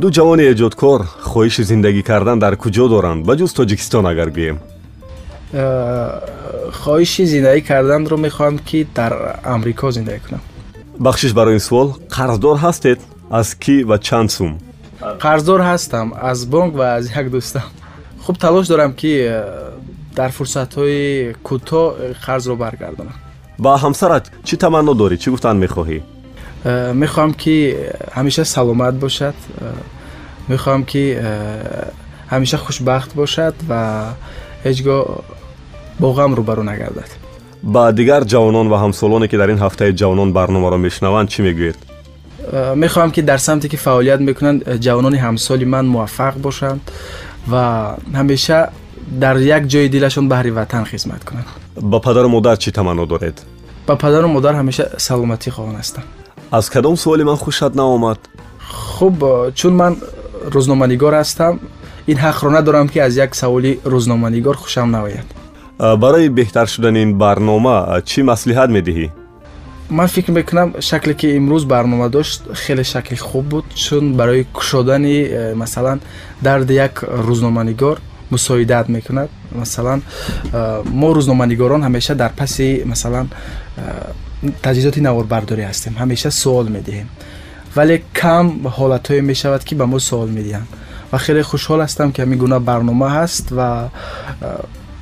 [0.00, 4.60] دو جوان ایجادکار خواهش زندگی کردن در کجا دارند بجز تاجیکستان اگر بیم
[6.72, 9.12] خواهش زندگی کردن رو می‌خوام که در
[9.44, 10.40] امریکا زندگی کنم.
[10.99, 11.87] бахшиш барои ин суол
[12.17, 14.51] қарздор ҳастед аз кӣ ва чанд сум
[15.23, 17.69] қарздор ҳастам аз бонк ва аз як дӯстам
[18.25, 19.71] хуб талош дорам ки э,
[20.15, 23.15] дар фурсатҳои кӯтоҳ э, қарзро баргардонам
[23.57, 27.55] ба ҳамсарат чӣ таманно дорӣ чӣ гуфтан мехоҳӣ э, мехоҳам ки
[28.17, 29.35] ҳамеша саломат бошад
[30.51, 31.03] мехоҳам ки
[32.33, 33.81] ҳамеша хушбахт бошад ва
[34.65, 35.01] ҳеҷ гоҳ
[36.01, 37.09] бо ғам рӯбарӯ нагардад
[37.63, 41.77] ба дигар ҷавонон ва ҳамсолоне ки дар ин ҳафтаи ҷавонон барномаро мешунаванд чӣ мегӯед
[42.51, 46.81] Э, мехоҳам ки дар самте ки фаъолият мекунанд э, ҷавонони ҳамсоли ман муваффақ бошанд
[47.47, 48.69] ва ҳамеша
[49.23, 51.47] дар як ҷои дилашон баҳри ватан хизмат кунанд
[51.81, 53.35] ба падару модар чӣ таманно доред
[53.87, 56.03] ба падару модар ҳамеша саломатӣ хоҳон ҳастам
[56.51, 58.19] аз кадом суоли ман хушад наомад
[58.95, 59.93] хуб э, чун ман
[60.55, 61.53] рӯзноманигор ҳастам
[62.11, 65.27] ин ҳақро надорам ки аз як саволи рӯзноманигор хушам наояд
[66.03, 69.07] барои беҳтар шудани ин барнома чӣ маслиҳат медиҳӣ
[69.89, 75.17] ман фикр мекунам шакле ки имрӯз барнома дошт хеле шакли хуб буд чун барои кушодани
[75.23, 76.01] э, масалан
[76.41, 80.01] дарди як рӯзноманигор мусоидат мекунад масалан
[80.53, 83.29] э, мо рӯзноманигорон ҳамеша дар паси масалан
[83.77, 83.81] э,
[84.63, 87.07] таҷҳизоти наворбардорӣ ҳастем ҳамеша суол медиҳем
[87.75, 88.45] вале кам
[88.77, 90.67] ҳолатҳое мешавад ки ба мо суол медиҳанд
[91.11, 93.69] ва хеле хушҳол ҳастам ки ҳамин гуна барнома ҳаст ва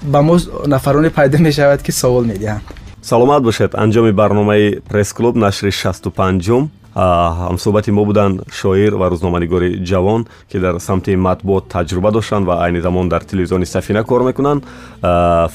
[0.03, 2.63] ба мо нафароне пайда мешавад ки суол медиҳанд
[3.03, 3.75] саломат бошед.
[3.75, 10.75] Анҷоми барномаи пресс-клуб нашри шасту панҷум ҳамсӯҳбати мо буданд шоир ва рӯзноманигори ҷавон ки дар
[10.81, 14.63] самти матбуот таҷруба доштанд ва айни замон дар телевизиони сафина кор мекунанд.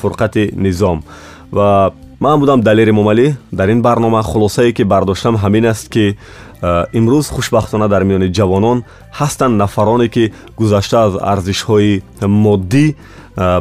[0.02, 1.04] Фурқати низом.
[1.52, 6.05] Ва ман будам далери момалӣ дар ин барнома хулосае ки бардоштам ҳамин аст ки
[6.99, 8.84] имрӯз хушбахтона дар миёни ҷавонон
[9.19, 12.01] ҳастанд нафароне ки гузашта аз арзишҳои
[12.45, 12.95] моддӣ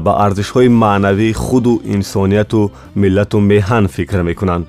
[0.05, 4.67] ба арзишҳои маънавии худу инсонияту миллату меҳан фикр мекунанд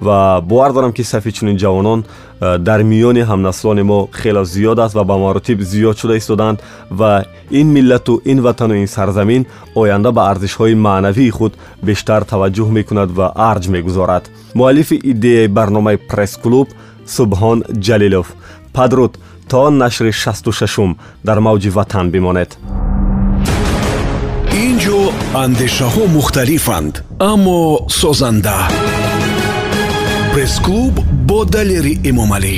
[0.00, 2.04] ва бовар дорам ки сафи чунин ҷавонон
[2.40, 6.58] дар миёни ҳамнаслони мо хело зиёд аст ва ба маротиб зиёд шуда истоданд
[6.90, 13.10] ва ин миллату ин ватану ин сарзамин оянда ба арзишҳои маънавии худ бештар таваҷҷӯҳ мекунад
[13.18, 14.24] ва арҷ мегузорад.
[14.54, 16.68] Муаллифи идеяи барномаи пресс-клуб
[17.16, 18.26] субҳон ҷалилов.
[18.76, 19.12] Падруд
[19.50, 20.90] то нашри шасту шашум
[21.24, 22.50] дар мавҷи ватан бимонед.
[24.64, 24.98] Ин ҷо
[25.44, 26.94] андешаҳо мухталифанд
[27.32, 27.60] аммо
[28.00, 28.58] созанда
[30.44, 30.94] пресс-клуб
[31.28, 32.56] бо далери эмомалӣ